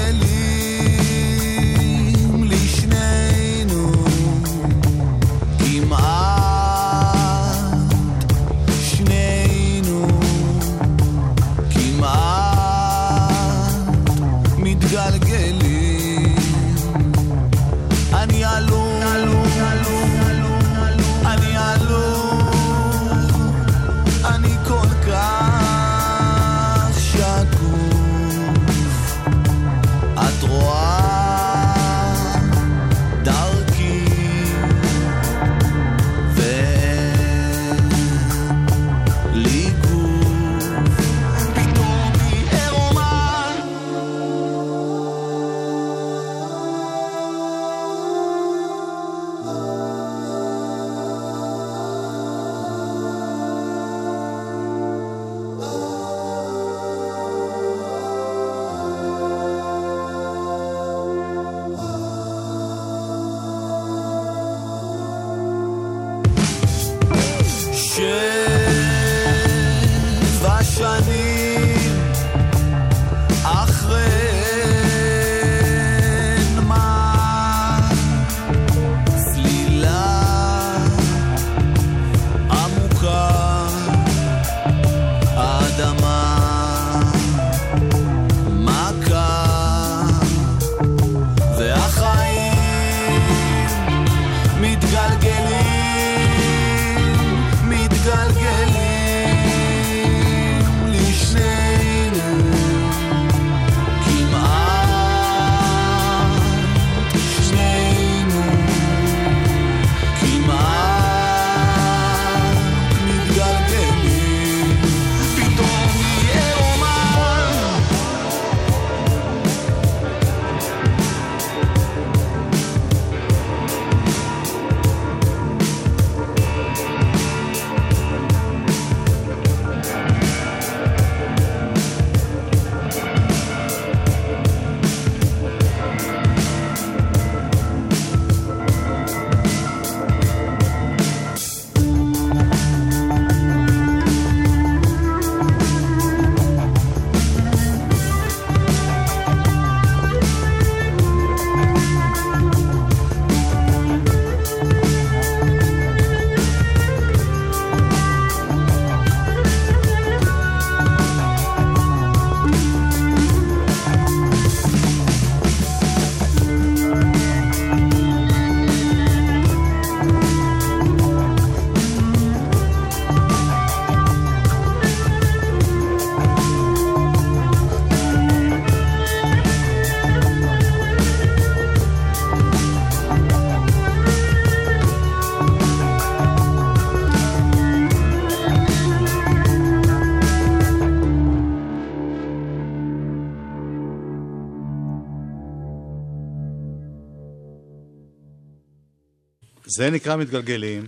זה 199.82 199.90
נקרא 199.90 200.16
מתגלגלים, 200.16 200.88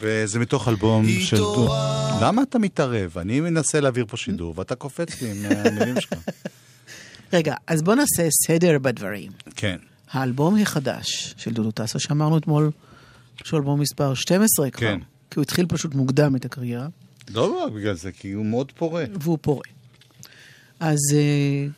וזה 0.00 0.38
מתוך 0.38 0.68
אלבום 0.68 1.06
של... 1.20 1.36
למה 2.20 2.42
אתה 2.42 2.58
מתערב? 2.58 3.18
אני 3.18 3.40
מנסה 3.40 3.80
להעביר 3.80 4.04
פה 4.08 4.16
שידור, 4.16 4.54
ואתה 4.56 4.74
קופץ 4.74 5.22
לי 5.22 5.32
מהמילים 5.32 6.00
שלך. 6.00 6.18
רגע, 7.32 7.54
אז 7.66 7.82
בוא 7.82 7.94
נעשה 7.94 8.28
סדר 8.46 8.78
בדברים. 8.78 9.32
כן. 9.56 9.76
האלבום 10.10 10.60
החדש 10.62 11.34
של 11.36 11.52
דודו 11.52 11.70
טסה, 11.70 11.98
שאמרנו 11.98 12.38
אתמול, 12.38 12.70
שהוא 13.44 13.58
אלבום 13.58 13.80
מספר 13.80 14.14
12 14.14 14.70
כבר. 14.70 14.80
כן. 14.80 14.98
כי 15.30 15.38
הוא 15.38 15.42
התחיל 15.42 15.66
פשוט 15.68 15.94
מוקדם 15.94 16.36
את 16.36 16.44
הקריירה, 16.44 16.86
לא 17.34 17.62
רק 17.64 17.72
בגלל 17.72 17.94
זה, 17.94 18.12
כי 18.12 18.32
הוא 18.32 18.46
מאוד 18.46 18.72
פורה. 18.72 19.04
והוא 19.20 19.38
פורה. 19.40 19.64
אז 20.80 20.98
uh, 21.10 21.70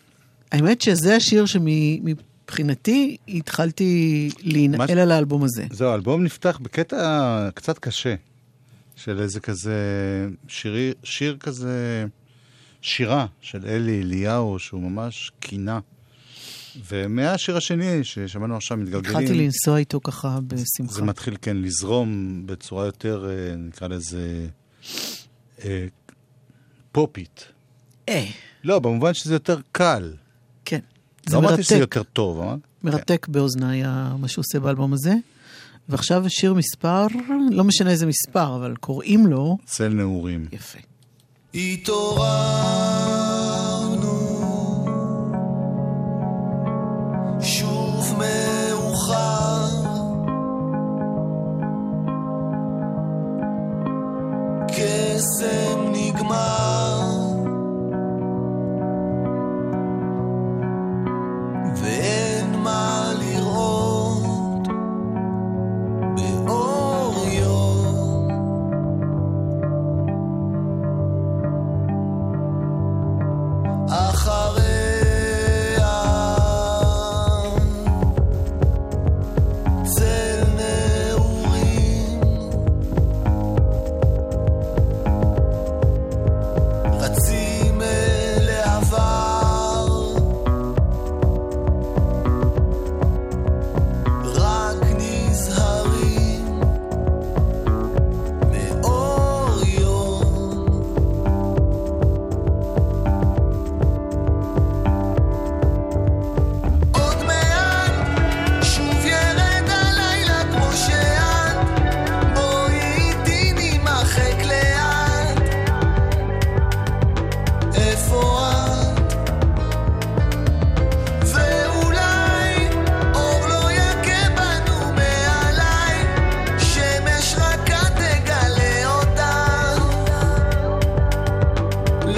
האמת 0.53 0.80
שזה 0.80 1.16
השיר 1.16 1.44
שמבחינתי 2.49 3.16
התחלתי 3.28 4.30
להינעל 4.42 4.78
מה- 4.94 5.03
על 5.03 5.11
האלבום 5.12 5.44
הזה. 5.44 5.64
זהו, 5.72 5.90
האלבום 5.90 6.24
נפתח 6.24 6.59
בקטע 6.62 7.49
קצת 7.55 7.78
קשה, 7.78 8.14
של 8.96 9.20
איזה 9.20 9.40
כזה 9.40 9.76
שירי, 10.49 10.92
שיר 11.05 11.36
כזה, 11.40 12.07
שירה 12.82 13.26
של 13.40 13.66
אלי 13.66 14.03
אליהו, 14.03 14.59
שהוא 14.59 14.82
ממש 14.82 15.32
קינה. 15.40 15.78
ומהשיר 16.90 17.57
השני 17.57 18.05
ששמענו 18.05 18.57
עכשיו, 18.57 18.76
מתגלגלים, 18.76 19.16
התחלתי 19.16 19.38
לנסוע 19.38 19.78
איתו 19.78 20.01
ככה 20.05 20.38
בשמחה. 20.46 20.92
זה 20.94 21.03
מתחיל, 21.03 21.36
כן, 21.42 21.57
לזרום 21.57 22.42
בצורה 22.46 22.86
יותר, 22.86 23.28
אה, 23.30 23.57
נקרא 23.57 23.88
לזה, 23.88 24.46
אה, 25.64 25.86
פופית. 26.92 27.44
אה. 28.09 28.24
לא, 28.64 28.78
במובן 28.78 29.14
שזה 29.14 29.34
יותר 29.34 29.61
קל. 29.72 30.12
כן. 31.29 31.35
לא 31.35 31.41
זה 31.41 31.47
אמרתי 31.49 31.62
שזה. 31.62 31.76
יותר 31.76 32.03
טוב, 32.03 32.41
אמרת? 32.41 32.59
מרתק 32.85 33.26
באוזניי 33.29 33.85
ה- 33.85 34.14
מה 34.18 34.29
שהוא 34.29 34.43
עושה 34.43 34.61
באלבום 34.61 34.93
הזה. 34.93 35.14
ועכשיו 35.89 36.24
שיר 36.29 36.55
מספר, 36.55 37.07
לא 37.51 37.64
משנה 37.64 37.91
איזה 37.91 38.07
מספר, 38.07 38.57
אבל 38.57 38.74
קוראים 38.81 39.26
לו... 39.26 39.59
צל 39.64 39.89
נעורים. 39.89 40.47
יפה. 40.53 40.79
התעוררנו 41.55 42.97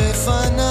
befana. 0.01 0.70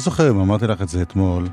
זוכר 0.00 0.30
אם 0.30 0.40
אמרתי 0.40 0.66
לך 0.66 0.82
את 0.82 0.88
זה 0.88 1.02
אתמול. 1.02 1.48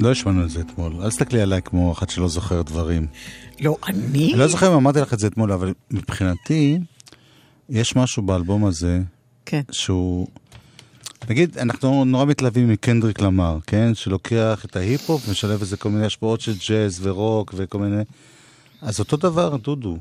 לא 0.00 0.10
השמענו 0.10 0.44
את 0.44 0.50
זה 0.50 0.60
אתמול. 0.60 0.92
אל 1.02 1.08
תסתכלי 1.08 1.40
עליי 1.40 1.62
כמו 1.62 1.92
אחת 1.92 2.10
שלא 2.10 2.28
זוכר 2.28 2.62
דברים. 2.62 3.06
לא, 3.60 3.76
אני? 3.86 4.30
אני 4.32 4.38
לא 4.38 4.48
זוכר 4.48 4.68
אם 4.68 4.72
אמרתי 4.72 4.98
לך 4.98 5.14
את 5.14 5.18
זה 5.18 5.26
אתמול, 5.26 5.52
אבל 5.52 5.74
מבחינתי, 5.90 6.78
יש 7.68 7.96
משהו 7.96 8.22
באלבום 8.22 8.64
הזה, 8.64 9.00
כן. 9.46 9.60
שהוא... 9.70 10.26
נגיד, 11.28 11.58
אנחנו 11.58 12.04
נורא 12.04 12.24
מתלהבים 12.24 12.68
מקנדריק 12.68 13.20
למר, 13.20 13.58
כן? 13.66 13.94
שלוקח 13.94 14.64
את 14.64 14.76
ההיפ-הופ 14.76 15.28
ומשלב 15.28 15.60
איזה 15.60 15.76
כל 15.76 15.90
מיני 15.90 16.06
השפעות 16.06 16.40
של 16.40 16.52
ג'אז 16.68 17.06
ורוק 17.06 17.54
וכל 17.56 17.78
מיני... 17.78 18.02
אז 18.82 19.00
אותו 19.00 19.16
דבר, 19.16 19.56
דודו. 19.56 19.98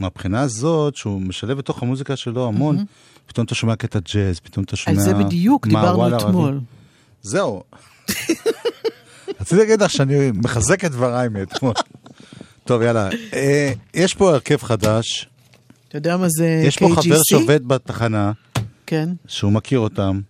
מה- 0.00 0.06
מהבחינה 0.06 0.40
הזאת, 0.40 0.96
שהוא 0.96 1.20
משלב 1.20 1.58
בתוך 1.58 1.82
המוזיקה 1.82 2.16
שלו 2.16 2.46
המון, 2.46 2.74
מהמם. 2.76 2.86
פתאום 3.26 3.46
אתה 3.46 3.54
שומע 3.54 3.76
קטע 3.76 3.98
ג'אז, 4.14 4.40
פתאום 4.40 4.64
אתה 4.64 4.76
שומע... 4.76 5.00
זה 5.00 5.14
בדיוק 5.14 5.66
דיברנו. 5.66 6.16
אתמול. 6.16 6.60
זהו. 7.22 7.62
רציתי 9.40 9.56
להגיד 9.56 9.82
לך 9.82 9.90
שאני 9.90 10.30
מחזק 10.34 10.84
את 10.84 10.92
דבריי 10.92 11.28
מאתמול. 11.28 11.74
טוב, 12.64 12.82
יאללה. 12.82 13.08
אה, 13.32 13.72
יש 13.94 14.14
פה 14.14 14.30
הרכב 14.30 14.56
חדש, 14.62 15.28
אתה 15.88 15.98
יודע 15.98 16.16
מה 16.16 16.26
זה 16.28 16.62
יש 16.66 16.78
פה 16.78 16.86
KGC? 16.86 17.02
חבר 17.02 17.18
שעובד 17.24 17.68
בתחנה, 17.68 18.32
כן. 18.86 19.08
שהוא 19.26 19.52
מכיר 19.52 19.78
אותם, 19.78 20.20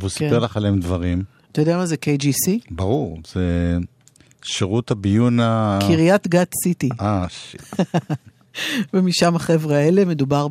והוא 0.00 0.10
סיפר 0.10 0.38
לך 0.38 0.56
עליהם 0.56 0.80
דברים. 0.80 1.22
אתה 1.52 1.60
יודע 1.62 1.76
מה 1.76 1.86
זה 1.86 1.94
KGC? 1.94 2.50
ברור, 2.70 3.18
זה 3.32 3.76
שירות 4.42 4.90
הביון 4.90 5.40
ה... 5.40 5.78
קריית 5.88 6.28
גת 6.28 6.50
סיטי. 6.64 6.88
אה, 7.00 7.26
שיט. 7.28 7.62
ומשם 8.94 9.36
החבר'ה 9.36 9.76
האלה, 9.76 10.04
מדובר 10.04 10.48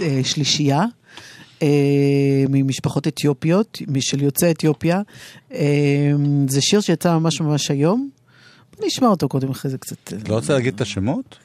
בשלישייה. 0.00 0.84
אה, 1.62 2.44
ממשפחות 2.48 3.08
אתיופיות, 3.08 3.78
של 4.00 4.22
יוצאי 4.22 4.50
אתיופיה. 4.50 5.00
אה, 5.52 6.12
זה 6.48 6.60
שיר 6.60 6.80
שיצא 6.80 7.18
ממש 7.18 7.40
ממש 7.40 7.70
היום. 7.70 8.10
נשמע 8.86 9.08
אותו 9.08 9.28
קודם, 9.28 9.50
אחרי 9.50 9.70
זה 9.70 9.78
קצת... 9.78 10.12
לא 10.28 10.34
רוצה 10.34 10.52
להגיד 10.52 10.74
את 10.74 10.80
השמות? 10.80 11.38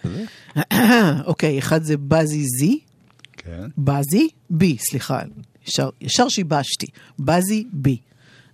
אוקיי, 1.25 1.59
אחד 1.59 1.83
זה 1.83 1.97
בזי 1.97 2.43
זי. 2.59 2.79
כן. 3.37 3.67
בזי 3.77 4.29
בי, 4.49 4.77
סליחה, 4.79 5.19
ישר, 5.67 5.89
ישר 6.01 6.29
שיבשתי. 6.29 6.87
בזי 7.19 7.63
בי. 7.73 7.97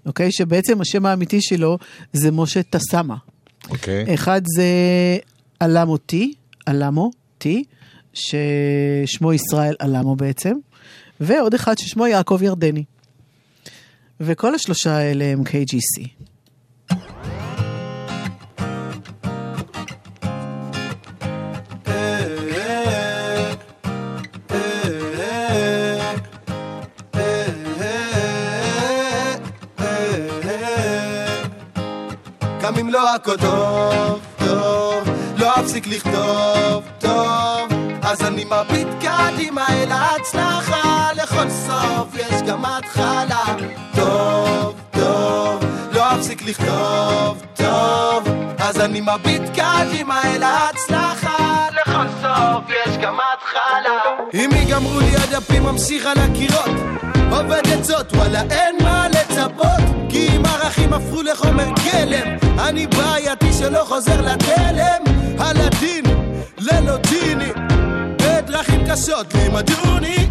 אוקיי? 0.06 0.32
שבעצם 0.32 0.82
השם 0.82 1.06
האמיתי 1.06 1.42
שלו 1.42 1.78
זה 2.14 2.32
משה 2.32 2.64
טסמה. 2.64 3.16
אוקיי. 3.70 4.14
אחד 4.14 4.42
זה 4.56 4.68
אלמו 5.62 5.98
טי, 5.98 6.34
אלמו 6.68 7.12
טי, 7.40 7.64
ששמו 8.14 9.34
ישראל 9.34 9.76
אלמו 9.82 10.16
בעצם, 10.16 10.54
ועוד 11.20 11.54
אחד 11.54 11.78
ששמו 11.78 12.08
יעקב 12.08 12.40
ירדני. 12.44 12.84
וכל 14.20 14.56
השלושה 14.56 14.98
האלה 14.98 15.26
הם 15.26 15.42
KGC. 15.42 16.08
גם 32.62 32.76
אם 32.80 32.90
לא 32.90 33.16
הכל 33.16 33.38
טוב, 33.38 34.20
טוב, 34.40 35.10
לא 35.38 35.60
אפסיק 35.60 35.88
לכתוב, 35.88 36.84
טוב, 37.20 37.80
אז 38.02 38.22
אני 38.26 38.46
מביט 38.46 38.88
קדימה 39.02 39.66
אל 39.70 39.92
ההצלחה, 39.92 41.10
לכל 41.16 41.50
סוף 41.50 42.16
יש 42.16 42.42
גם 42.48 42.66
התחלה, 42.66 43.46
טוב, 43.96 44.76
טוב, 44.92 45.64
לא 45.92 46.16
אפסיק 46.16 46.42
לכתוב, 46.46 47.44
טוב, 47.56 48.28
אז 48.60 48.80
אני 48.80 49.02
מביט 49.02 49.42
קדימה 49.42 50.22
אל 50.24 50.44
ההצלחה, 50.44 51.68
לכל 51.72 52.08
סוף 52.22 52.64
יש 52.70 52.98
גם 52.98 53.18
התחלה. 53.34 54.00
אם 54.34 54.50
ייגמרו 54.54 55.00
לי 55.00 55.16
הדפים 55.16 55.64
ממשיך 55.64 56.06
על 56.06 56.18
הקירות, 56.18 56.76
עובד 57.32 57.62
עצות, 57.74 58.14
וואלה 58.14 58.42
אין 58.52 58.76
מה 58.84 59.08
לצפות. 59.08 60.00
כי 60.10 60.30
אם 60.36 60.46
ערכים 60.46 60.94
הפכו 60.94 61.22
לחומר 61.22 61.68
גלם, 61.86 62.38
אני 62.60 62.88
בעייתי 62.88 63.54
שלא 63.54 63.84
חוזר 63.88 64.22
לתלם. 64.22 65.04
הלדין, 65.40 66.06
ללא 66.72 66.98
ג'יני, 66.98 67.52
בדרכים 68.16 68.82
קשות 68.92 69.34
לימדוני. 69.34 70.28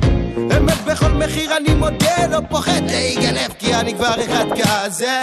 אמת 0.57 0.85
בכל 0.87 1.09
מחיר 1.09 1.57
אני 1.57 1.75
מודה, 1.75 2.27
לא 2.31 2.39
פוחד 2.49 2.83
להיגנב 2.87 3.53
כי 3.59 3.75
אני 3.75 3.95
כבר 3.95 4.15
אחד 4.27 4.45
כזה. 4.53 5.23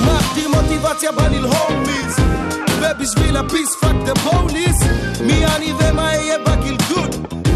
מגדיר 0.00 0.48
מוטיבציה 0.48 1.12
בא 1.12 1.28
ללהום 1.28 1.82
מיץ, 1.86 2.16
ובשביל 2.80 3.36
הפיס 3.36 3.76
פאק 3.80 3.96
דה 4.04 4.14
פוליס, 4.14 4.76
מי 5.20 5.46
אני 5.46 5.72
ומה 5.72 6.14
אהיה 6.14 6.38
בגלגול? 6.38 7.08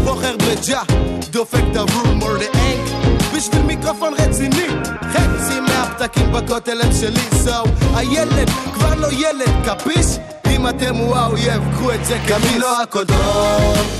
בוחר 0.03 0.35
בג'ה, 0.37 0.81
דופק 1.29 1.63
את 1.71 1.75
הרומור 1.75 2.29
לאנק, 2.33 2.91
בשביל 3.35 3.61
מיקרופון 3.61 4.13
רציני, 4.13 4.67
חצי 5.13 5.59
מהפתקים 5.99 6.31
בכותל 6.31 6.81
הם 6.81 6.91
שלי, 6.99 7.43
סו, 7.43 7.63
הילד 7.95 8.49
כבר 8.73 8.95
לא 8.95 9.07
ילד, 9.11 9.65
קפיש? 9.65 10.05
אם 10.49 10.67
אתם 10.67 10.95
הוא 10.95 11.15
האויב, 11.15 11.63
קחו 11.73 11.91
את 11.91 12.05
זה 12.05 12.17
כמיס. 12.27 12.53
גם 12.53 12.59
לא 12.59 12.85
טוב, 12.91 13.05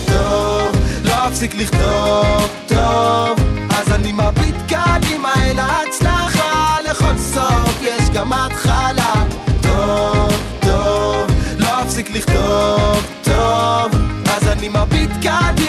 טוב, 0.08 0.76
לא 1.04 1.28
אפסיק 1.28 1.56
לכתוב, 1.56 2.50
טוב, 2.68 3.40
אז 3.70 3.92
אני 3.92 4.12
מביט 4.12 4.56
קדימה 4.68 5.34
אל 5.38 5.60
ההצלחה, 5.60 6.78
לכל 6.90 7.18
סוף 7.18 7.82
יש 7.82 8.10
גם 8.10 8.34
התחלה, 8.34 9.14
טוב, 9.62 10.34
טוב, 10.60 11.32
לא 11.58 11.82
אפסיק 11.82 12.10
לכתוב, 12.16 13.06
טוב, 13.24 13.92
אז 14.36 14.48
אני 14.48 14.70
מביט 14.70 15.12
קדימה 15.22 15.67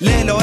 Lelo 0.00 0.39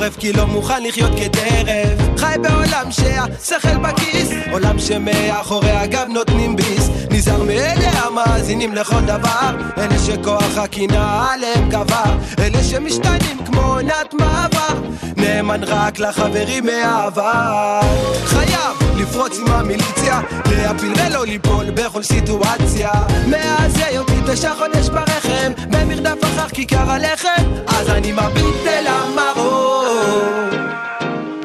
טורף 0.00 0.16
כי 0.16 0.32
לא 0.32 0.46
מוכן 0.46 0.82
לחיות 0.82 1.10
כטרף 1.16 2.18
חי 2.18 2.34
בעולם 2.42 2.90
שהשכל 2.90 3.76
בכיס 3.82 4.30
עולם 4.52 4.78
שמאחורי 4.78 5.70
הגב 5.70 6.06
נותנים 6.08 6.56
ביס. 6.56 6.88
נזהר 7.10 7.42
מאלה 7.42 7.90
המאזינים 7.90 8.74
לכל 8.74 9.00
דבר 9.00 9.50
אלה 9.78 9.98
שכוח 10.06 10.58
הקנאה 10.58 11.32
עליהם 11.32 11.68
גבר 11.68 12.16
אלה 12.38 12.64
שמשתנים 12.64 13.44
כמו 13.46 13.60
עונת 13.60 14.14
מעבר 14.14 14.80
נאמן 15.16 15.64
רק 15.64 15.98
לחברים 15.98 16.66
מהעבר. 16.66 17.80
חייב 18.24 18.76
לפרוץ 18.96 19.38
עם 19.38 19.52
המיליציה 19.52 20.20
להפיל 20.50 20.92
ולא 20.96 21.26
ליפול 21.26 21.70
בכל 21.70 22.02
סיטואציה. 22.02 22.90
מאז 23.26 23.72
היותי 23.76 24.20
תשע 24.32 24.54
חודש 24.54 24.88
ברחם 24.88 25.52
במרדף 25.70 26.24
אחר 26.24 26.48
כיכר 26.48 26.90
הלחם 26.90 27.44
אז 27.66 27.88
אני 27.88 28.12
מביט 28.12 28.66
אל 28.66 28.86
המרום 28.86 29.89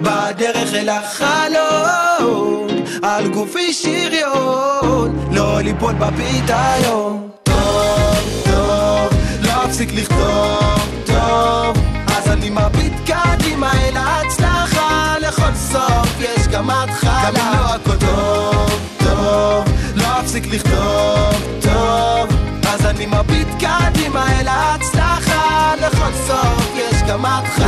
בדרך 0.02 0.74
אל 0.74 0.90
החלום 0.90 2.68
על 3.04 3.28
גופי 3.28 3.74
שריון 3.74 5.30
לא 5.32 5.62
ליפול 5.62 5.94
בפיתיון 5.94 7.30
טוב, 7.44 8.44
טוב, 8.44 9.10
לא 9.42 9.66
אפסיק 9.66 9.90
לכתוב. 9.94 10.90
טוב 11.06 11.78
אז 12.08 12.28
אני 12.32 12.50
מביט 12.50 12.94
קדימה 13.06 13.72
אל 13.74 13.98
ההצלחה. 13.98 15.16
לכל 15.22 15.56
סוף 15.56 16.16
יש 16.20 16.48
גם 16.48 16.70
התחלה. 16.70 17.24
גם 17.28 17.36
אם 17.36 17.60
לא 17.60 17.76
הכל 17.76 18.06
טוב, 18.06 18.80
טוב 18.98 19.66
לא 19.96 20.20
אפסיק 20.20 20.48
לכתוב. 20.54 21.60
טוב 21.62 22.30
אז 22.68 22.86
אני 22.86 23.06
מביט 23.06 23.48
קדימה 23.60 24.40
אל 24.40 24.48
ההצלחה. 24.48 25.74
לכל 25.82 26.14
סוף 26.28 26.72
יש 26.76 27.02
גם 27.10 27.26
התחלה 27.26 27.65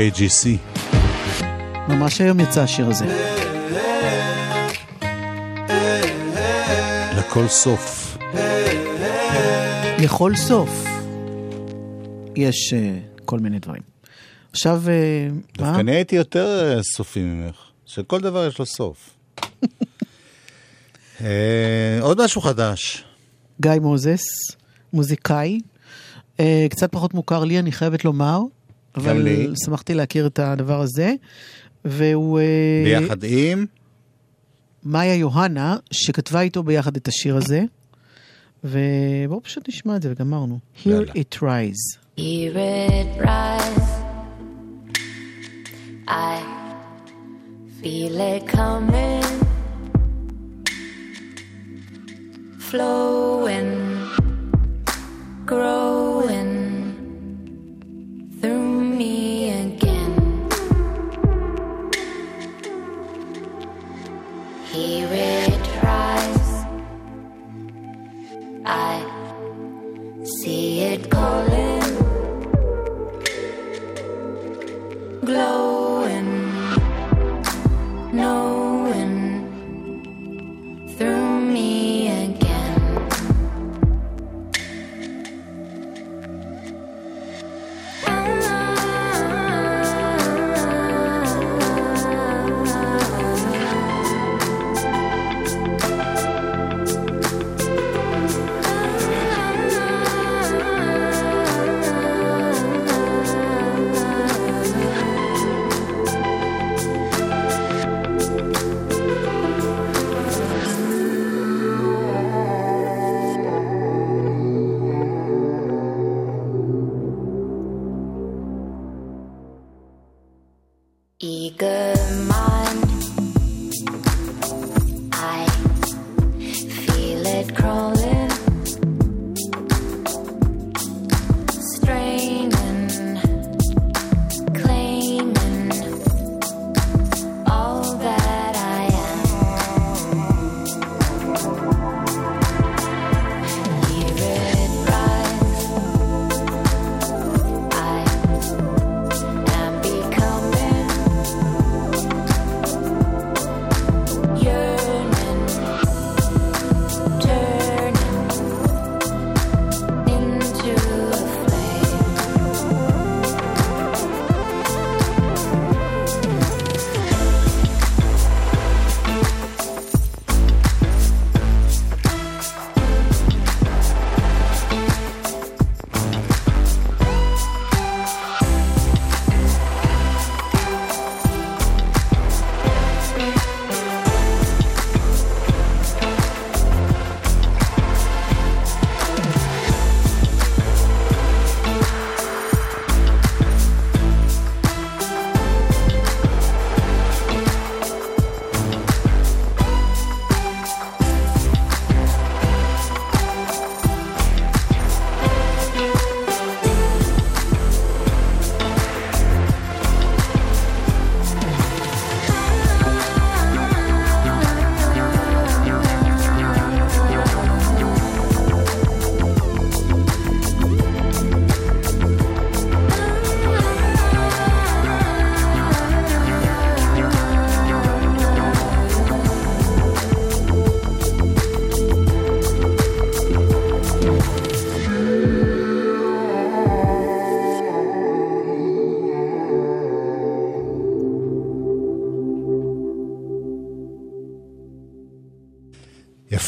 KGC. 0.00 0.48
ממש 1.88 2.20
היום 2.20 2.40
יצא 2.40 2.62
השיר 2.62 2.86
הזה. 2.86 3.06
לכל 7.18 7.48
סוף. 7.48 8.16
לכל 9.98 10.36
סוף 10.36 10.84
יש 12.36 12.72
uh, 12.72 12.76
כל 13.24 13.38
מיני 13.38 13.58
דברים. 13.58 13.82
עכשיו, 14.52 14.82
uh, 14.86 15.58
דווקא 15.58 15.80
אני 15.80 15.92
הייתי 15.92 16.16
יותר 16.16 16.74
אה, 16.76 16.82
סופי 16.82 17.20
ממך, 17.20 17.56
שכל 17.86 18.20
דבר 18.20 18.46
יש 18.46 18.58
לו 18.58 18.66
סוף. 18.66 19.10
אה, 21.24 21.98
עוד 22.00 22.24
משהו 22.24 22.40
חדש. 22.40 23.04
גיא 23.60 23.72
מוזס, 23.80 24.22
מוזיקאי, 24.92 25.60
uh, 26.36 26.42
קצת 26.70 26.92
פחות 26.92 27.14
מוכר 27.14 27.44
לי, 27.44 27.58
אני 27.58 27.72
חייבת 27.72 28.04
לומר. 28.04 28.40
אבל 28.96 29.22
לי. 29.22 29.48
שמחתי 29.64 29.94
להכיר 29.94 30.26
את 30.26 30.38
הדבר 30.38 30.80
הזה. 30.80 31.14
והוא... 31.84 32.40
uh, 32.40 32.42
ביחד 32.84 33.24
עם? 33.24 33.66
מאיה 34.84 35.14
יוהנה, 35.14 35.76
שכתבה 35.90 36.40
איתו 36.40 36.62
ביחד 36.62 36.96
את 36.96 37.08
השיר 37.08 37.36
הזה. 37.36 37.62
ובואו 38.64 39.42
פשוט 39.42 39.68
נשמע 39.68 39.96
את 39.96 40.02
זה 40.02 40.12
וגמרנו. 40.12 40.58
Here 40.84 41.10
it 41.14 41.42
rise. 41.42 41.98
Hear 42.18 42.56
it 42.56 43.20
rise. 43.20 43.90
I 46.08 46.36
feel 47.80 48.20
it 48.20 48.48
coming, 48.48 49.24
flowing, 52.68 53.70
growing 55.46 56.59
Hear 64.80 65.08
it 65.12 65.82
rise. 65.82 66.64
I 68.64 69.04
see 70.40 70.80
it 70.84 71.10
calling, 71.10 71.49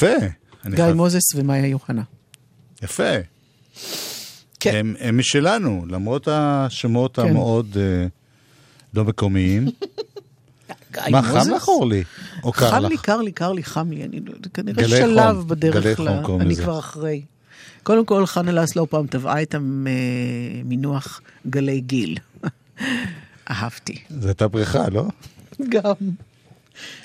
יפה. 0.07 0.27
גיא 0.67 0.77
חייב- 0.77 0.97
מוזס 0.97 1.35
ומאיה 1.37 1.67
יוחנה. 1.67 2.03
יפה. 2.83 3.03
כן. 4.61 4.75
הם, 4.75 4.95
הם 5.01 5.19
משלנו, 5.19 5.85
למרות 5.89 6.29
השמות 6.31 7.17
כן. 7.17 7.23
המאוד 7.29 7.77
אה, 7.81 8.07
לא 8.95 9.05
מקומיים. 9.05 9.69
מה, 11.11 11.21
מוזס? 11.21 11.47
חם 11.47 11.55
לך 11.55 11.69
אורלי? 11.69 12.03
או 12.45 12.53
קר 12.53 12.71
חם 12.71 12.83
לך? 12.83 12.91
לי, 12.91 12.97
קר 12.99 13.21
לי, 13.23 13.33
קר 13.33 13.53
לי, 13.53 13.65
חם 13.65 13.91
לי. 13.91 14.05
אני 14.05 14.21
לא- 14.21 14.35
כנראה 14.55 14.89
שלב 14.89 15.37
חום, 15.37 15.49
בדרך 15.49 16.01
ל... 16.01 16.09
אני. 16.41 16.57
כבר 16.57 16.79
אחרי. 16.79 17.23
קודם 17.83 18.05
כל, 18.05 18.27
חנה 18.27 18.53
לסלו 18.53 18.91
פעם 18.91 19.07
טבעה 19.07 19.43
את 19.43 19.55
המינוח 19.55 21.21
גלי 21.47 21.81
גיל. 21.81 22.19
אהבתי. 23.51 23.97
זו 24.21 24.29
הייתה 24.29 24.49
בריכה, 24.49 24.89
לא? 24.89 25.05
גם. 25.69 25.93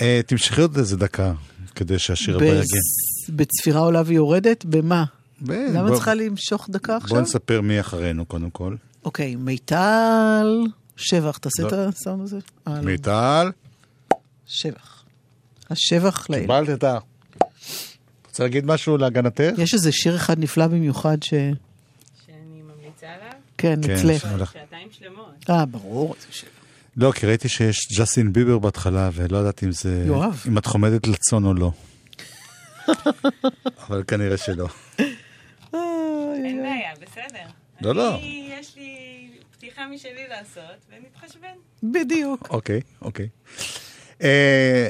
אה, 0.01 0.21
תמשכי 0.27 0.61
עוד 0.61 0.77
איזה 0.77 0.97
דקה, 0.97 1.33
כדי 1.77 1.99
שהשיר 1.99 2.35
הבא 2.37 2.45
בס- 2.45 2.51
יגיע. 2.65 2.81
בצפירה 3.29 3.79
עולה 3.79 4.01
ויורדת? 4.05 4.65
במה? 4.65 5.03
למה 5.47 5.83
בוא- 5.87 5.95
צריכה 5.95 6.13
למשוך 6.13 6.69
דקה 6.69 6.93
בוא 6.93 7.03
עכשיו? 7.03 7.21
נספר 7.21 7.61
מי 7.61 7.79
אחרינו 7.79 8.25
קודם 8.25 8.49
כל. 8.49 8.75
אוקיי, 9.05 9.35
מיטל 9.35 10.47
שבח, 10.95 11.37
תעשה 11.37 11.63
לא. 11.63 11.67
את 11.67 11.73
הסאונד 11.73 12.21
הזה. 12.21 12.37
אה, 12.67 12.73
לא. 12.75 12.81
מיטל, 12.81 13.51
שבח. 14.47 15.03
השבח 15.69 16.29
לאל. 16.29 16.39
קיבלת 16.41 16.69
את 16.69 16.83
ה... 16.83 16.97
רוצה 18.27 18.43
להגיד 18.43 18.65
משהו 18.65 18.97
להגנתך? 18.97 19.51
יש 19.57 19.73
איזה 19.73 19.91
שיר 19.91 20.15
אחד 20.15 20.39
נפלא 20.39 20.67
במיוחד 20.67 21.17
ש... 21.23 21.29
שאני 21.29 21.51
ממליצה 22.61 23.07
עליו? 23.07 23.31
כן, 23.57 23.79
כן, 23.83 23.91
אצלך. 23.93 24.21
שהולך. 24.21 24.53
שעתיים 24.53 24.87
שלמות. 24.91 25.49
אה, 25.49 25.65
ברור. 25.65 26.15
לא, 26.97 27.11
כי 27.11 27.25
ראיתי 27.25 27.49
שיש 27.49 27.87
ג'סטין 27.99 28.33
ביבר 28.33 28.59
בהתחלה, 28.59 29.09
ולא 29.13 29.37
ידעתי 29.37 29.65
אם 29.65 29.71
זה... 29.71 30.03
יואב. 30.07 30.43
אם 30.47 30.57
את 30.57 30.65
חומדת 30.65 31.07
לצון 31.07 31.45
או 31.45 31.53
לא. 31.53 31.71
אבל 33.87 34.03
כנראה 34.07 34.37
שלא. 34.37 34.67
אין 35.73 36.61
בעיה, 36.63 36.93
בסדר. 37.01 37.45
לא, 37.81 37.95
לא. 37.95 38.15
אני, 38.15 38.49
יש 38.59 38.75
לי 38.75 39.29
פתיחה 39.51 39.87
משלי 39.87 40.27
לעשות, 40.29 40.63
ונתחשבן. 40.89 41.53
בדיוק. 41.83 42.47
אוקיי, 42.49 42.81
אוקיי. 43.01 43.27
אה, 44.21 44.89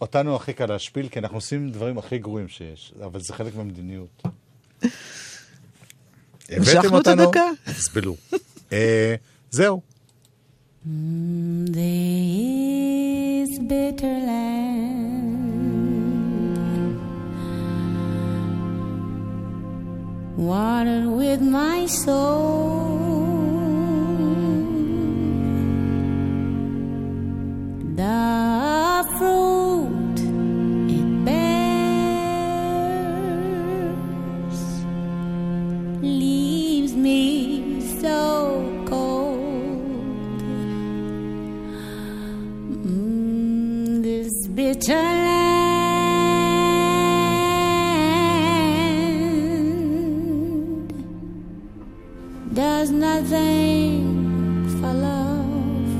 אותנו 0.00 0.36
הכי 0.36 0.52
קל 0.52 0.66
להשפיל, 0.66 1.08
כי 1.08 1.18
אנחנו 1.18 1.36
עושים 1.36 1.70
דברים 1.70 1.98
הכי 1.98 2.18
גרועים 2.18 2.48
שיש, 2.48 2.94
אבל 3.04 3.20
זה 3.20 3.34
חלק 3.34 3.54
מהמדיניות. 3.54 4.22
הבאתם 6.48 6.62
משכנו 6.62 6.88
את 6.88 6.92
אותנו, 6.92 7.22
הדקה. 7.22 7.44
תסבלו. 7.64 8.16
אה, 8.72 9.14
There 10.84 11.84
is 13.40 13.56
bitter 13.60 14.18
land 14.18 14.58
watered 20.36 21.06
with 21.06 21.40
my 21.40 21.86
soul. 21.86 22.98
The 27.94 29.04
fruit 29.18 29.71
this 44.72 45.02
does 52.54 52.90
nothing 52.90 54.68
for 54.80 54.92
love. 54.92 55.90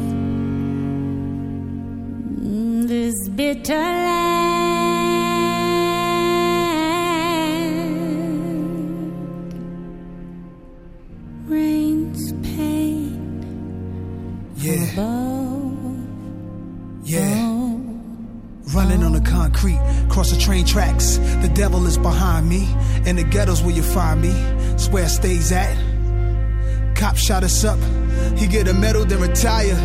Mm, 2.40 2.88
This 2.88 3.28
bitter 3.28 3.74
land 3.74 4.51
concrete, 19.62 20.08
cross 20.08 20.30
the 20.30 20.38
train 20.38 20.64
tracks. 20.64 21.18
The 21.18 21.50
devil 21.54 21.86
is 21.86 21.98
behind 21.98 22.48
me. 22.48 22.68
In 23.06 23.16
the 23.16 23.24
ghettos 23.24 23.62
where 23.62 23.74
you 23.74 23.82
find 23.82 24.20
me. 24.20 24.30
It's 24.74 24.88
where 24.88 25.04
I 25.04 25.08
stays 25.08 25.52
at. 25.52 25.76
Cop 26.96 27.16
shot 27.16 27.44
us 27.44 27.64
up. 27.64 27.78
He 28.36 28.46
get 28.46 28.68
a 28.68 28.74
medal, 28.74 29.04
then 29.04 29.20
retire. 29.20 29.76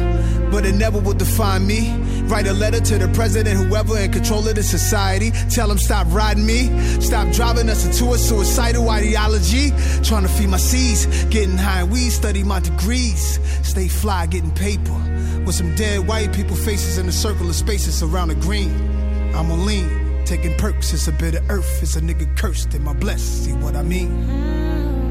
But 0.52 0.66
it 0.66 0.76
never 0.76 1.00
will 1.00 1.14
define 1.14 1.66
me. 1.68 1.96
Write 2.24 2.48
a 2.48 2.54
letter 2.54 2.80
to 2.80 2.98
the 2.98 3.08
president, 3.10 3.58
whoever 3.58 3.98
in 3.98 4.12
control 4.12 4.48
of 4.48 4.56
the 4.56 4.64
society. 4.64 5.32
Tell 5.50 5.70
him 5.70 5.78
stop 5.78 6.08
riding 6.10 6.46
me. 6.46 6.70
Stop 7.00 7.32
driving 7.34 7.70
us 7.70 7.86
into 7.86 8.14
a 8.14 8.18
suicidal 8.18 8.90
ideology. 8.90 9.72
Trying 10.04 10.24
to 10.24 10.30
feed 10.30 10.50
my 10.50 10.58
seeds. 10.58 11.06
Getting 11.26 11.58
high 11.58 11.84
weed, 11.84 12.10
study 12.10 12.44
my 12.44 12.60
degrees. 12.60 13.40
Stay 13.64 13.88
fly, 13.88 14.26
getting 14.26 14.52
paper. 14.52 14.98
With 15.46 15.56
some 15.56 15.76
dead 15.76 16.08
white 16.08 16.34
people 16.34 16.56
faces 16.56 16.98
in 16.98 17.08
a 17.08 17.12
circle 17.12 17.48
of 17.48 17.56
spaces 17.56 18.02
around 18.04 18.30
the 18.30 18.36
green. 18.36 18.97
I'm 19.38 19.52
on 19.52 19.68
lean, 19.68 20.26
taking 20.26 20.56
perks. 20.58 20.94
It's 20.94 21.08
a 21.08 21.12
bit 21.12 21.36
of 21.36 21.48
earth. 21.52 21.84
It's 21.84 21.96
a 21.96 22.02
nigga 22.02 22.36
cursed. 22.36 22.74
Am 22.74 22.88
I 22.88 22.94
blessed? 22.94 23.46
See 23.46 23.54
what 23.54 23.76
I 23.76 23.84
mean? 23.84 24.28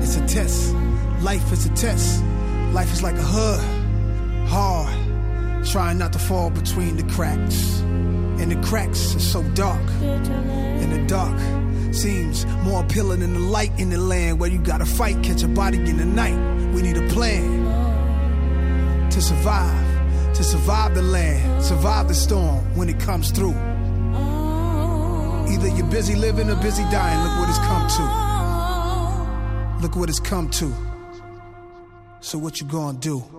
It's 0.02 0.16
a 0.16 0.26
test. 0.26 0.74
Life 1.20 1.52
is 1.52 1.64
a 1.66 1.68
test. 1.76 2.24
Life 2.72 2.92
is 2.92 3.04
like 3.04 3.14
a 3.14 3.22
hood. 3.22 4.48
Hard. 4.48 5.64
Trying 5.64 5.98
not 5.98 6.12
to 6.12 6.18
fall 6.18 6.50
between 6.50 6.96
the 6.96 7.04
cracks. 7.14 7.78
And 7.80 8.50
the 8.50 8.60
cracks 8.66 9.14
are 9.14 9.20
so 9.20 9.44
dark. 9.54 9.80
And 10.02 10.92
the 10.92 11.06
dark 11.06 11.38
seems 11.94 12.44
more 12.64 12.82
appealing 12.82 13.20
than 13.20 13.32
the 13.32 13.38
light 13.38 13.78
in 13.78 13.90
the 13.90 13.98
land 13.98 14.40
where 14.40 14.50
you 14.50 14.58
gotta 14.58 14.86
fight, 14.86 15.22
catch 15.22 15.44
a 15.44 15.48
body 15.48 15.78
in 15.78 15.98
the 15.98 16.04
night. 16.04 16.36
We 16.74 16.82
need 16.82 16.96
a 16.96 17.06
plan 17.10 17.64
to 19.08 19.22
survive. 19.22 19.84
To 20.34 20.42
survive 20.42 20.96
the 20.96 21.02
land, 21.02 21.62
survive 21.62 22.08
the 22.08 22.14
storm 22.14 22.74
when 22.74 22.88
it 22.88 22.98
comes 22.98 23.30
through. 23.30 23.54
Either 25.56 25.68
you're 25.68 25.86
busy 25.86 26.14
living 26.14 26.50
or 26.50 26.56
busy 26.56 26.82
dying. 26.90 27.18
Look 27.24 27.40
what 27.40 27.48
it's 27.48 27.58
come 27.60 27.88
to. 27.96 28.02
Look 29.80 29.96
what 29.96 30.10
it's 30.10 30.20
come 30.20 30.50
to. 30.50 30.70
So 32.20 32.36
what 32.36 32.60
you 32.60 32.66
gonna 32.66 32.98
do? 32.98 33.35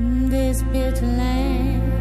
This 0.00 0.62
bitter 0.62 1.06
land, 1.06 1.97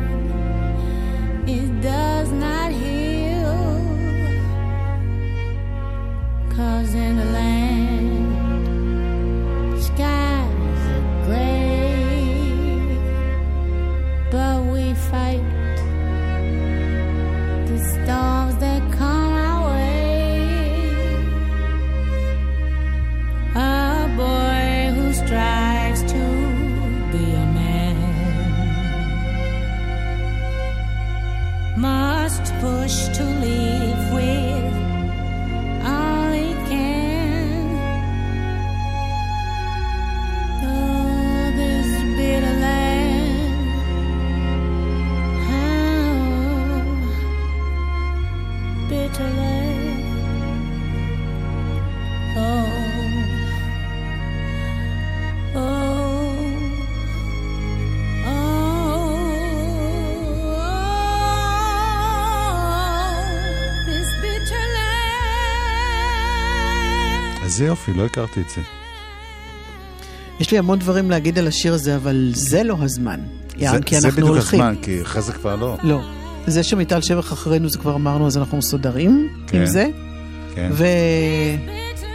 יופי, 67.87 67.99
לא 67.99 68.05
הכרתי 68.05 68.41
את 68.41 68.49
זה. 68.49 68.61
יש 70.39 70.51
לי 70.51 70.57
המון 70.57 70.79
דברים 70.79 71.09
להגיד 71.09 71.37
על 71.39 71.47
השיר 71.47 71.73
הזה, 71.73 71.95
אבל 71.95 72.31
זה 72.35 72.63
לא 72.63 72.75
הזמן. 72.81 73.19
יען, 73.57 73.75
זה- 73.77 73.83
כי 73.83 73.99
זה 73.99 74.07
אנחנו 74.07 74.21
בדיוק 74.21 74.29
הולכים. 74.29 74.61
הזמן, 74.61 74.75
כי 74.81 75.01
אחרי 75.01 75.21
זה 75.21 75.33
כבר 75.33 75.55
לא. 75.55 75.77
לא. 75.83 75.99
זה 76.47 76.63
שמיטל 76.63 77.01
שבח 77.01 77.33
אחרינו, 77.33 77.69
זה 77.69 77.77
כבר 77.77 77.95
אמרנו, 77.95 78.27
אז 78.27 78.37
אנחנו 78.37 78.57
מסודרים 78.57 79.27
כן. 79.47 79.57
עם 79.57 79.65
זה. 79.65 79.87
כן. 80.55 80.71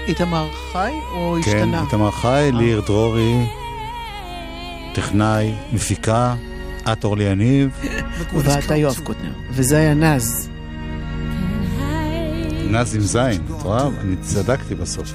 ואיתמר 0.07 0.49
חי 0.73 0.91
או 1.15 1.37
כן, 1.45 1.51
השתנה? 1.51 1.83
איתמר 1.87 2.11
חי, 2.11 2.51
ליר 2.53 2.81
דרורי, 2.87 3.35
טכנאי, 4.95 5.53
מפיקה, 5.73 6.35
את 6.93 7.05
אורלי 7.05 7.25
יניב. 7.25 7.71
ואתה 8.45 8.77
יואב 8.77 9.01
קוטנר. 9.05 9.33
וזה 9.51 9.77
היה 9.77 9.95
נז. 9.95 10.49
נז 12.71 12.95
עם 12.95 13.01
זין, 13.01 13.41
את 13.57 13.63
רואה? 13.63 13.89
אני 14.01 14.17
צדקתי 14.21 14.75
בסוף. 14.75 15.13